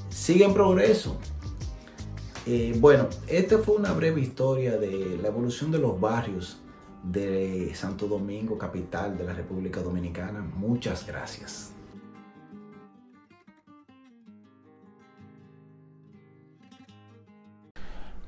[0.09, 1.17] sigue en progreso.
[2.47, 6.59] Eh, bueno, esta fue una breve historia de la evolución de los barrios
[7.05, 10.41] de Santo Domingo, capital de la República Dominicana.
[10.41, 11.72] Muchas gracias.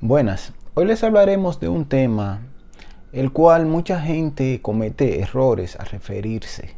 [0.06, 2.42] Buenas, hoy les hablaremos de un tema
[3.14, 6.76] el cual mucha gente comete errores al referirse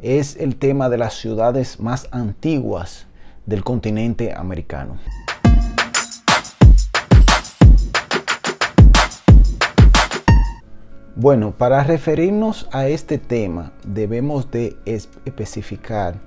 [0.00, 3.08] es el tema de las ciudades más antiguas
[3.46, 4.96] del continente americano.
[11.16, 16.20] Bueno, para referirnos a este tema debemos de especificar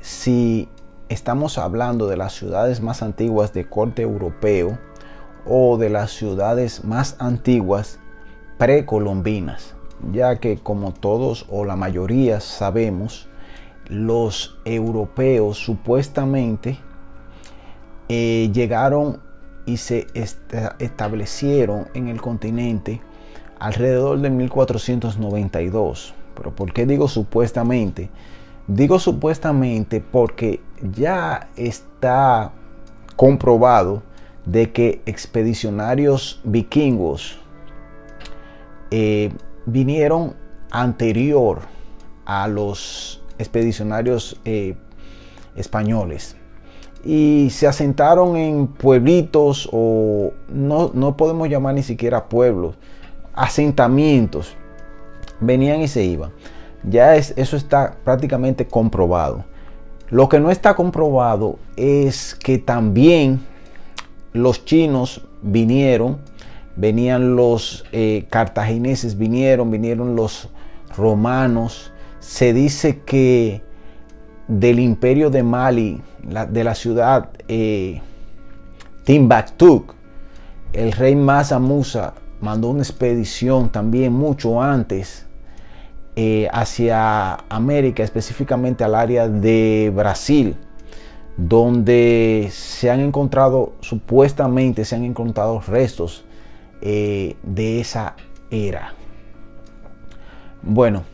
[0.00, 0.68] si
[1.08, 4.78] estamos hablando de las ciudades más antiguas de corte europeo
[5.52, 7.98] o de las ciudades más antiguas
[8.56, 9.74] precolombinas,
[10.12, 13.28] ya que como todos o la mayoría sabemos,
[13.88, 16.78] los europeos supuestamente
[18.08, 19.18] eh, llegaron
[19.66, 20.06] y se
[20.78, 23.00] establecieron en el continente
[23.58, 26.14] alrededor de 1492.
[26.36, 28.08] Pero ¿por qué digo supuestamente?
[28.68, 32.52] Digo supuestamente porque ya está
[33.16, 34.02] comprobado
[34.44, 37.38] de que expedicionarios vikingos
[38.90, 39.32] eh,
[39.66, 40.34] vinieron
[40.70, 41.60] anterior
[42.24, 44.76] a los expedicionarios eh,
[45.56, 46.36] españoles
[47.04, 52.76] y se asentaron en pueblitos o no, no podemos llamar ni siquiera pueblos,
[53.32, 54.56] asentamientos.
[55.40, 56.32] Venían y se iban.
[56.82, 59.44] Ya es, eso está prácticamente comprobado.
[60.10, 63.40] Lo que no está comprobado es que también
[64.32, 66.18] los chinos vinieron,
[66.76, 70.48] venían los eh, cartagineses, vinieron, vinieron los
[70.96, 71.92] romanos.
[72.20, 73.62] Se dice que
[74.48, 76.00] del imperio de Mali,
[76.50, 78.00] de la ciudad eh,
[79.04, 79.86] Timbuktu,
[80.72, 85.26] el rey Masa Musa mandó una expedición también mucho antes
[86.16, 90.56] eh, hacia América, específicamente al área de Brasil,
[91.36, 96.24] donde se han encontrado, supuestamente se han encontrado restos
[96.80, 98.16] eh, de esa
[98.50, 98.94] era.
[100.62, 101.04] Bueno,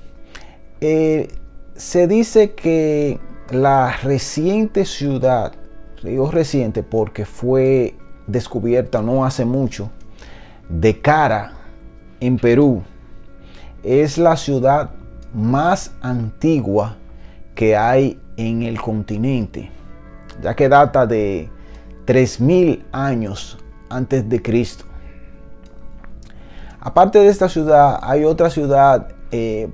[0.81, 1.29] eh,
[1.75, 5.53] se dice que la reciente ciudad,
[6.03, 7.95] digo reciente porque fue
[8.27, 9.91] descubierta no hace mucho,
[10.69, 11.53] de Cara,
[12.19, 12.83] en Perú,
[13.83, 14.91] es la ciudad
[15.33, 16.97] más antigua
[17.55, 19.71] que hay en el continente,
[20.43, 21.51] ya que data de
[22.05, 23.59] 3000 años
[23.89, 24.85] antes de Cristo.
[26.81, 29.69] Aparte de esta ciudad, hay otra ciudad, eh,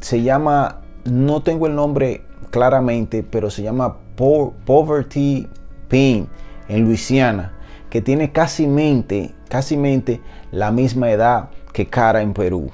[0.00, 5.48] se llama, no tengo el nombre claramente, pero se llama Poverty
[5.88, 6.28] Pin
[6.68, 7.52] en Luisiana,
[7.90, 12.70] que tiene casi mente, casi mente la misma edad que Cara en Perú.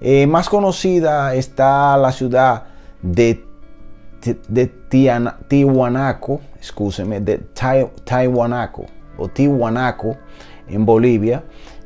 [0.00, 2.64] Eh, más conocida está la ciudad
[3.02, 3.47] de,
[4.48, 4.66] de
[5.48, 7.38] Tiwanaco, escúcheme, de
[8.04, 10.16] Tiwanaco o Tiwanaco
[10.68, 11.44] en Bolivia,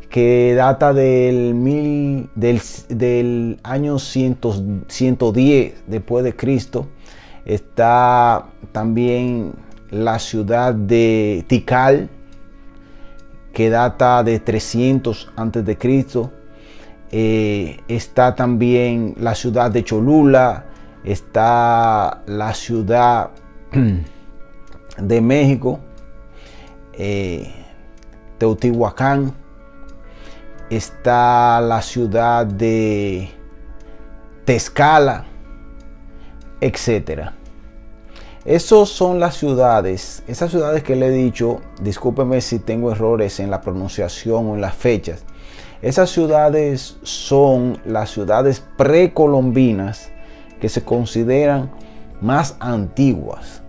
[0.09, 2.29] que data del,
[3.63, 6.87] año 110 después de Cristo.
[7.45, 9.55] Está también
[9.91, 12.11] la ciudad de Tikal,
[13.53, 16.31] que data de 300 antes de Cristo.
[17.11, 20.67] Eh, está también la ciudad de Cholula,
[21.05, 23.31] está la ciudad
[24.99, 25.81] de México,
[26.93, 27.53] eh,
[28.39, 29.35] Teotihuacán,
[30.71, 33.31] está la ciudad de
[34.45, 35.27] Tezcala,
[36.61, 37.35] etcétera.
[38.45, 43.51] Esas son las ciudades, esas ciudades que le he dicho, discúlpeme si tengo errores en
[43.51, 45.25] la pronunciación o en las fechas.
[45.81, 50.11] Esas ciudades son las ciudades precolombinas
[50.63, 51.71] que se consideran
[52.23, 53.61] más antiguas.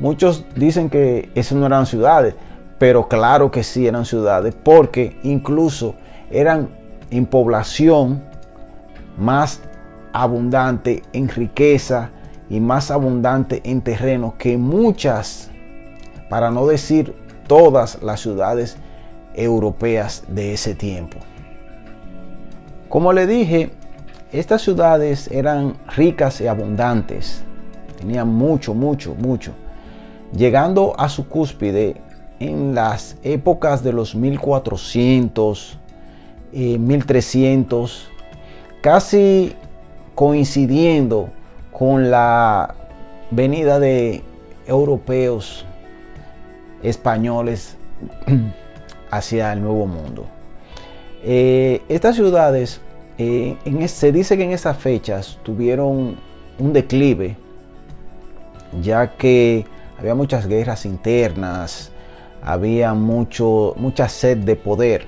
[0.00, 2.34] Muchos dicen que esas no eran ciudades,
[2.78, 5.94] pero claro que sí eran ciudades, porque incluso
[6.30, 6.70] eran
[7.10, 8.24] en población
[9.16, 9.60] más
[10.12, 12.10] abundante en riqueza,
[12.48, 15.50] y más abundante en terreno que muchas,
[16.28, 17.14] para no decir
[17.46, 18.76] todas las ciudades
[19.34, 21.18] europeas de ese tiempo.
[22.88, 23.70] Como le dije,
[24.32, 27.42] estas ciudades eran ricas y abundantes,
[27.98, 29.52] tenían mucho, mucho, mucho,
[30.32, 31.96] llegando a su cúspide
[32.40, 35.78] en las épocas de los 1400,
[36.52, 38.24] 1300, eh,
[38.80, 39.54] casi
[40.14, 41.30] coincidiendo
[41.72, 42.74] con la
[43.30, 44.22] venida de
[44.66, 45.64] europeos,
[46.82, 47.76] españoles
[49.10, 50.26] hacia el Nuevo Mundo.
[51.22, 52.80] Eh, estas ciudades,
[53.18, 53.56] eh,
[53.88, 56.16] se dice que en esas fechas tuvieron
[56.58, 57.36] un declive,
[58.82, 59.64] ya que
[59.98, 61.92] había muchas guerras internas,
[62.42, 65.06] había mucho, mucha sed de poder,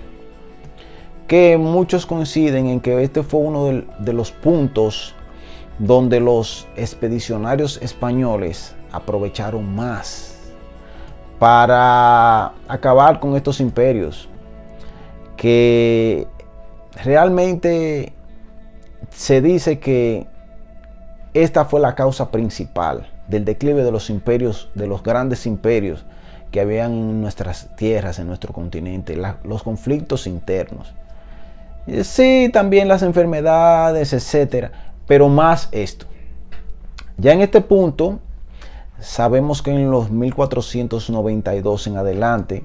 [1.27, 5.15] que muchos coinciden en que este fue uno de los puntos
[5.79, 10.35] donde los expedicionarios españoles aprovecharon más
[11.39, 14.29] para acabar con estos imperios
[15.37, 16.27] que
[17.05, 18.13] realmente
[19.11, 20.27] se dice que
[21.35, 26.05] esta fue la causa principal del declive de los imperios, de los grandes imperios
[26.51, 30.95] que habían en nuestras tierras, en nuestro continente, los conflictos internos.
[32.03, 34.73] Sí, también las enfermedades, etcétera,
[35.07, 36.07] pero más esto.
[37.17, 38.19] Ya en este punto,
[39.01, 42.65] sabemos que en los 1492 en adelante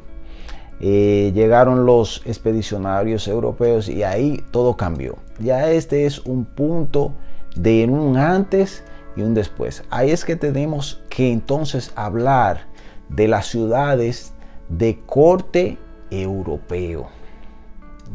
[0.86, 5.16] eh, llegaron los expedicionarios europeos y ahí todo cambió.
[5.40, 7.14] Ya este es un punto
[7.56, 8.84] de un antes
[9.16, 9.86] y un después.
[9.90, 12.66] Ahí es que tenemos que entonces hablar
[13.08, 14.34] de las ciudades
[14.68, 15.78] de corte
[16.12, 17.08] europeo.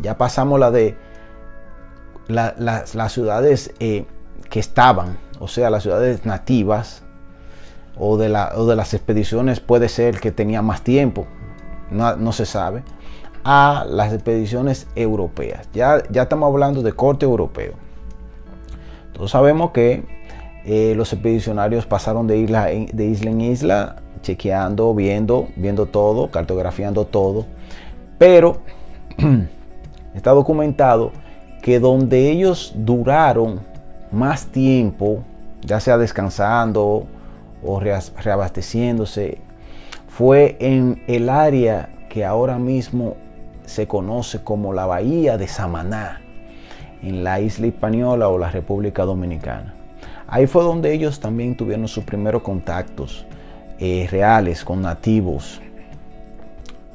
[0.02, 0.94] Ya pasamos la de
[2.28, 4.04] las ciudades eh,
[4.50, 7.02] que estaban, o sea, las ciudades nativas
[7.96, 11.26] o de, de las expediciones puede ser que tenía más tiempo,
[11.90, 12.82] no, se sabe,
[13.44, 15.68] a las expediciones europeas.
[15.72, 17.72] Ya, ya estamos hablando de corte europeo.
[19.12, 20.04] Todos sabemos que
[20.64, 27.04] eh, los expedicionarios pasaron de isla, de isla en isla, chequeando, viendo, viendo todo, cartografiando
[27.06, 27.46] todo.
[28.18, 28.58] Pero
[30.14, 31.12] está documentado
[31.62, 33.60] que donde ellos duraron
[34.12, 35.22] más tiempo,
[35.62, 37.06] ya sea descansando
[37.64, 39.38] o reabasteciéndose,
[40.18, 43.14] fue en el área que ahora mismo
[43.66, 46.22] se conoce como la Bahía de Samaná,
[47.04, 49.74] en la isla española o la República Dominicana.
[50.26, 53.26] Ahí fue donde ellos también tuvieron sus primeros contactos
[53.78, 55.60] eh, reales con nativos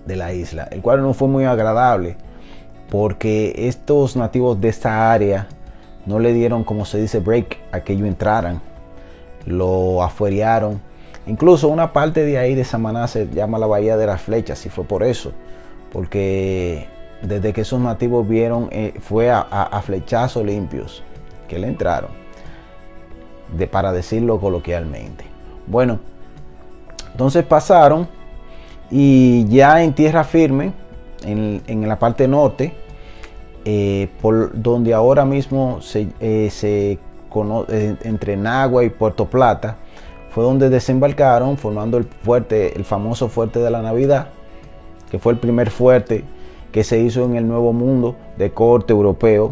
[0.06, 2.18] de la isla, el cual no fue muy agradable
[2.90, 5.48] porque estos nativos de esta área
[6.06, 8.60] no le dieron, como se dice, break a que ellos entraran,
[9.46, 10.82] lo afuerearon.
[11.26, 14.70] Incluso una parte de ahí de Samaná se llama la Bahía de las Flechas y
[14.70, 15.32] fue por eso,
[15.92, 16.88] porque
[17.22, 21.04] desde que esos nativos vieron eh, fue a, flechazos limpios
[21.48, 22.12] que le entraron,
[23.56, 25.26] de, para decirlo coloquialmente.
[25.68, 26.00] Bueno,
[27.12, 28.08] entonces pasaron
[28.92, 30.74] y ya en tierra firme,
[31.24, 32.74] en, en la parte norte,
[33.66, 36.98] eh, por donde ahora mismo se, eh,
[37.30, 39.78] conoce, eh, entre Nagua y Puerto Plata,
[40.34, 44.30] fue donde desembarcaron formando el fuerte, el famoso fuerte de la Navidad,
[45.12, 46.24] que fue el primer fuerte
[46.72, 49.52] que se hizo en el Nuevo Mundo de corte europeo,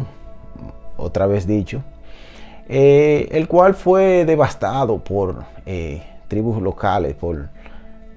[0.96, 1.82] otra vez dicho,
[2.68, 5.44] el cual fue devastado por
[6.26, 7.48] tribus locales, por,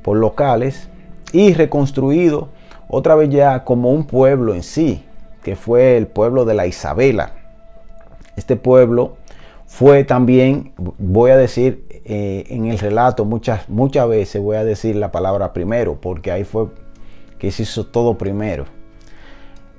[0.02, 0.90] por locales,
[1.32, 2.50] y reconstruido
[2.88, 5.04] otra vez ya como un pueblo en sí,
[5.44, 7.34] que fue el pueblo de la Isabela.
[8.36, 9.18] Este pueblo
[9.68, 14.96] fue también, voy a decir eh, en el relato muchas, muchas veces voy a decir
[14.96, 16.68] la palabra primero, porque ahí fue
[17.40, 18.66] que se hizo todo primero.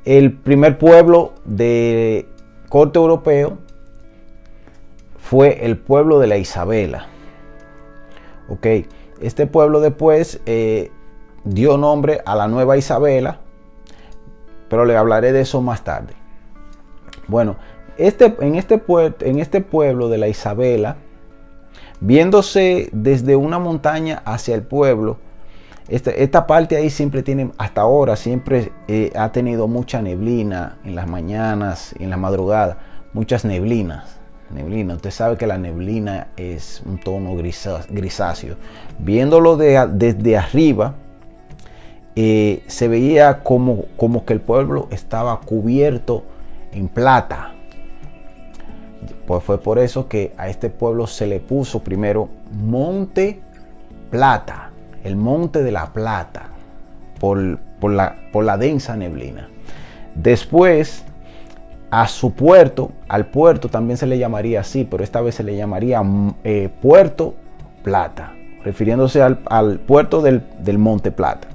[0.05, 2.29] El primer pueblo de
[2.69, 3.59] corte europeo
[5.19, 7.07] fue el pueblo de la Isabela.
[8.49, 8.67] Ok,
[9.21, 10.91] este pueblo después eh,
[11.45, 13.39] dio nombre a la nueva Isabela,
[14.69, 16.15] pero le hablaré de eso más tarde.
[17.29, 17.57] Bueno,
[17.99, 18.83] este, en, este
[19.21, 20.97] en este pueblo de la Isabela,
[22.01, 25.19] viéndose desde una montaña hacia el pueblo,
[25.89, 31.07] esta, parte ahí siempre tiene, hasta ahora, siempre eh, ha tenido mucha neblina en las
[31.07, 32.79] mañanas, en la madrugada,
[33.13, 34.17] muchas neblinas.
[34.51, 38.57] Neblina, usted sabe que la neblina es un tono grisáceo.
[38.99, 40.95] Viéndolo desde arriba,
[42.15, 46.25] eh, se veía como, como que el pueblo estaba cubierto
[46.73, 47.55] en plata.
[49.27, 53.41] Pues fue por eso que a este pueblo se le puso primero Monte
[54.11, 54.71] Plata,
[55.03, 56.49] el Monte de la Plata,
[57.19, 59.49] por, por, la, por la densa neblina.
[60.15, 61.05] Después,
[61.91, 65.57] a su puerto, al puerto también se le llamaría así, pero esta vez se le
[65.57, 66.03] llamaría
[66.45, 67.35] eh, Puerto
[67.83, 68.33] Plata,
[68.65, 71.49] refiriéndose al, puerto del, del Monte Plata.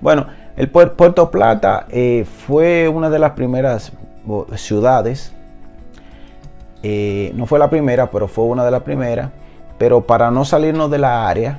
[0.00, 0.26] Bueno,
[0.56, 3.92] el Puerto Plata eh, fue una de las primeras
[4.54, 5.32] ciudades.
[6.88, 9.32] Eh, no fue la primera, pero fue una de las primeras.
[9.76, 11.58] Pero para no salirnos de la área,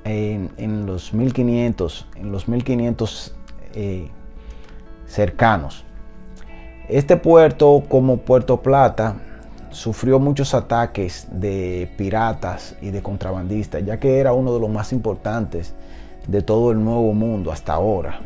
[0.04, 3.36] en, los 1500, en los 1500
[3.76, 4.10] eh,
[5.06, 5.86] cercanos.
[6.90, 9.18] Este puerto, como Puerto Plata,
[9.78, 14.92] sufrió muchos ataques de piratas y de contrabandistas, ya que era uno de los más
[14.92, 15.76] importantes
[16.28, 18.20] de todo el Nuevo Mundo hasta ahora,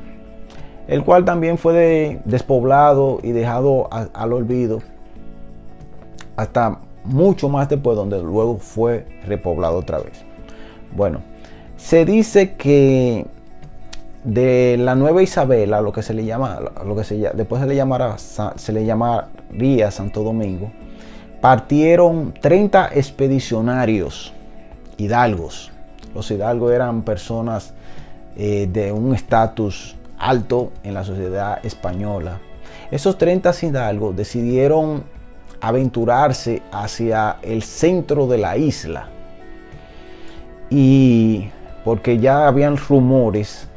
[0.88, 4.82] el cual también fue despoblado y dejado al olvido
[6.38, 10.24] hasta mucho más después, donde luego fue repoblado otra vez.
[10.96, 11.20] Bueno,
[11.76, 13.26] se dice que
[14.24, 17.76] de la Nueva Isabela, lo que se le llama, lo que se, después se le
[17.76, 20.72] llamará, se le llamaría Santo Domingo,
[21.42, 24.34] partieron 30 expedicionarios
[24.98, 25.72] hidalgos.
[26.14, 27.74] Los hidalgos eran personas
[28.38, 32.40] eh, de un estatus alto en la sociedad española.
[32.92, 35.04] Esos 30 hidalgos decidieron
[35.60, 39.08] aventurarse hacia el centro de la isla
[40.70, 41.50] y
[41.84, 43.68] porque ya habían rumores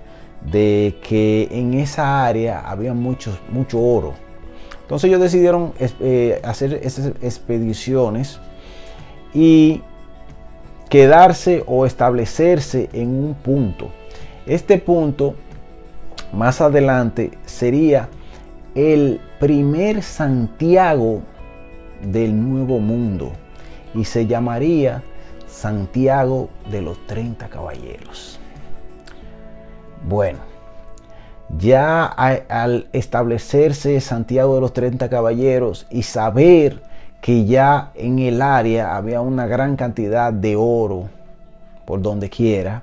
[0.50, 4.23] de que en esa área había mucho, mucho oro.
[4.84, 8.38] Entonces ellos decidieron eh, hacer esas expediciones
[9.32, 9.80] y
[10.90, 13.88] quedarse o establecerse en un punto.
[14.44, 15.34] Este punto
[16.34, 18.10] más adelante sería
[18.74, 21.22] el primer Santiago
[22.02, 23.32] del Nuevo Mundo
[23.94, 25.02] y se llamaría
[25.46, 28.38] Santiago de los 30 Caballeros.
[30.06, 30.40] Bueno,
[31.58, 36.82] ya al establecerse Santiago de los 30 Caballeros y saber
[37.20, 41.08] que ya en el área había una gran cantidad de oro
[41.86, 42.82] por donde quiera,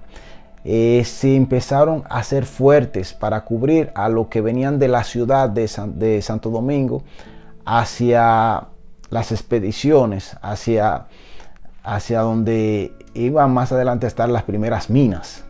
[0.63, 5.49] eh, se empezaron a hacer fuertes para cubrir a lo que venían de la ciudad
[5.49, 7.03] de, de Santo Domingo
[7.65, 8.67] hacia
[9.09, 11.07] las expediciones, hacia
[11.83, 15.43] hacia donde iban más adelante a estar las primeras minas.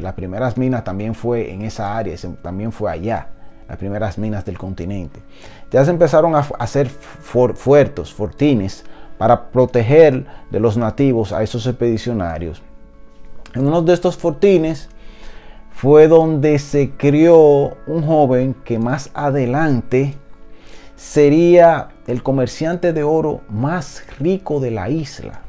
[0.00, 3.28] Las primeras minas también fue en esa área, también fue allá,
[3.68, 5.20] las primeras minas del continente.
[5.70, 8.84] Ya se empezaron a hacer fuertes, fortines,
[9.18, 12.62] para proteger de los nativos a esos expedicionarios.
[13.54, 14.88] En uno de estos fortines
[15.72, 20.14] fue donde se crió un joven que más adelante
[20.96, 25.42] sería el comerciante de oro más rico de la isla.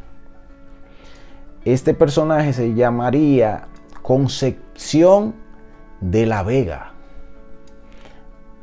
[1.65, 3.68] Este personaje se llamaría
[4.10, 5.36] Concepción
[6.02, 6.94] de la Vega,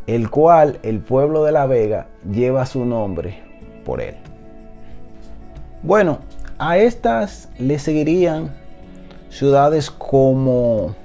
[0.09, 3.45] el cual el pueblo de la Vega lleva su nombre
[3.85, 4.17] por él.
[5.85, 6.19] Bueno,
[6.59, 8.57] a estas le seguirían
[9.31, 10.97] ciudades como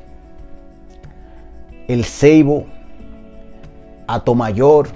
[1.88, 2.66] El Ceibo,
[4.08, 4.88] Atomayor,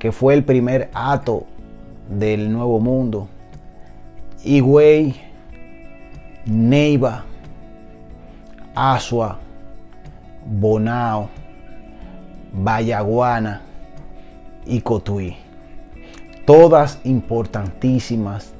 [0.00, 1.44] que fue el primer ato
[2.08, 3.28] del Nuevo Mundo.
[4.42, 5.14] Higüey,
[6.44, 7.24] Neiva,
[8.78, 9.38] Asua,
[10.46, 11.28] Bonao,
[12.52, 13.62] Vallaguana
[14.64, 15.36] y Cotuí.
[16.46, 18.52] Todas importantísimas,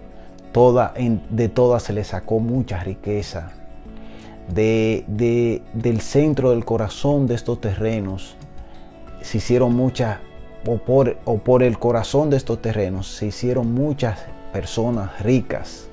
[1.31, 3.53] de todas se le sacó mucha riqueza.
[4.53, 5.05] De,
[5.73, 8.36] del centro del corazón de estos terrenos
[9.23, 10.19] se hicieron muchas
[10.66, 14.19] o por, el corazón de estos terrenos se hicieron muchas
[14.53, 15.89] personas ricas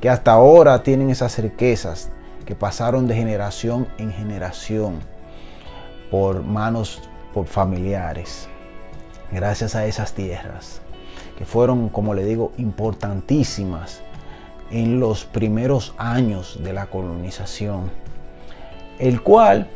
[0.00, 2.10] que hasta ahora tienen esas riquezas
[2.44, 5.00] que pasaron de generación en generación
[6.10, 7.02] por manos
[7.32, 8.48] por familiares
[9.32, 10.80] gracias a esas tierras
[11.38, 14.02] que fueron como le digo importantísimas
[14.70, 17.90] en los primeros años de la colonización
[18.98, 19.68] el cual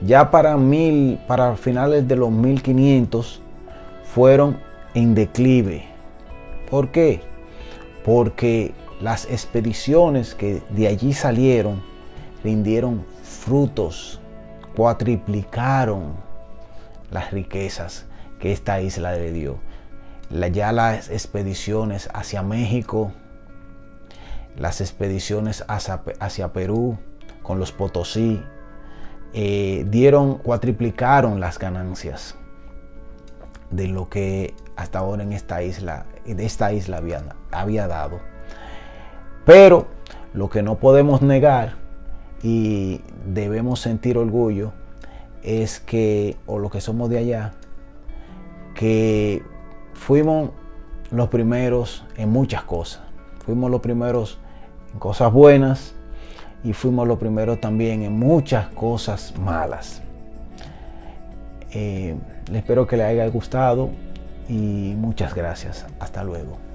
[0.00, 3.42] ya para, mil, para finales de los 1500
[4.14, 4.58] fueron
[4.94, 5.84] en declive.
[6.70, 7.20] ¿Por qué?
[8.04, 11.82] Porque las expediciones que de allí salieron
[12.42, 14.20] rindieron frutos,
[14.74, 16.14] cuatriplicaron
[17.10, 18.06] las riquezas
[18.38, 19.58] que esta isla le dio.
[20.52, 23.12] Ya las expediciones hacia México,
[24.56, 26.98] las expediciones hacia, Perú
[27.42, 28.42] con los Potosí,
[29.32, 32.36] eh, dieron, cuatriplicaron las ganancias
[33.70, 38.20] de lo que hasta ahora en esta isla, de esta isla había, había dado.
[39.44, 39.88] Pero
[40.32, 41.79] lo que no podemos negar
[42.42, 44.72] y debemos sentir orgullo
[45.42, 47.52] es que, o lo que somos de allá,
[48.74, 49.42] que
[49.94, 50.50] fuimos
[51.10, 53.02] los primeros en muchas cosas.
[53.44, 54.38] Fuimos los primeros
[54.92, 55.94] en cosas buenas
[56.62, 60.02] y fuimos los primeros también en muchas cosas malas.
[61.72, 62.16] Eh,
[62.52, 63.90] espero que le haya gustado
[64.48, 65.86] y muchas gracias.
[65.98, 66.69] Hasta luego.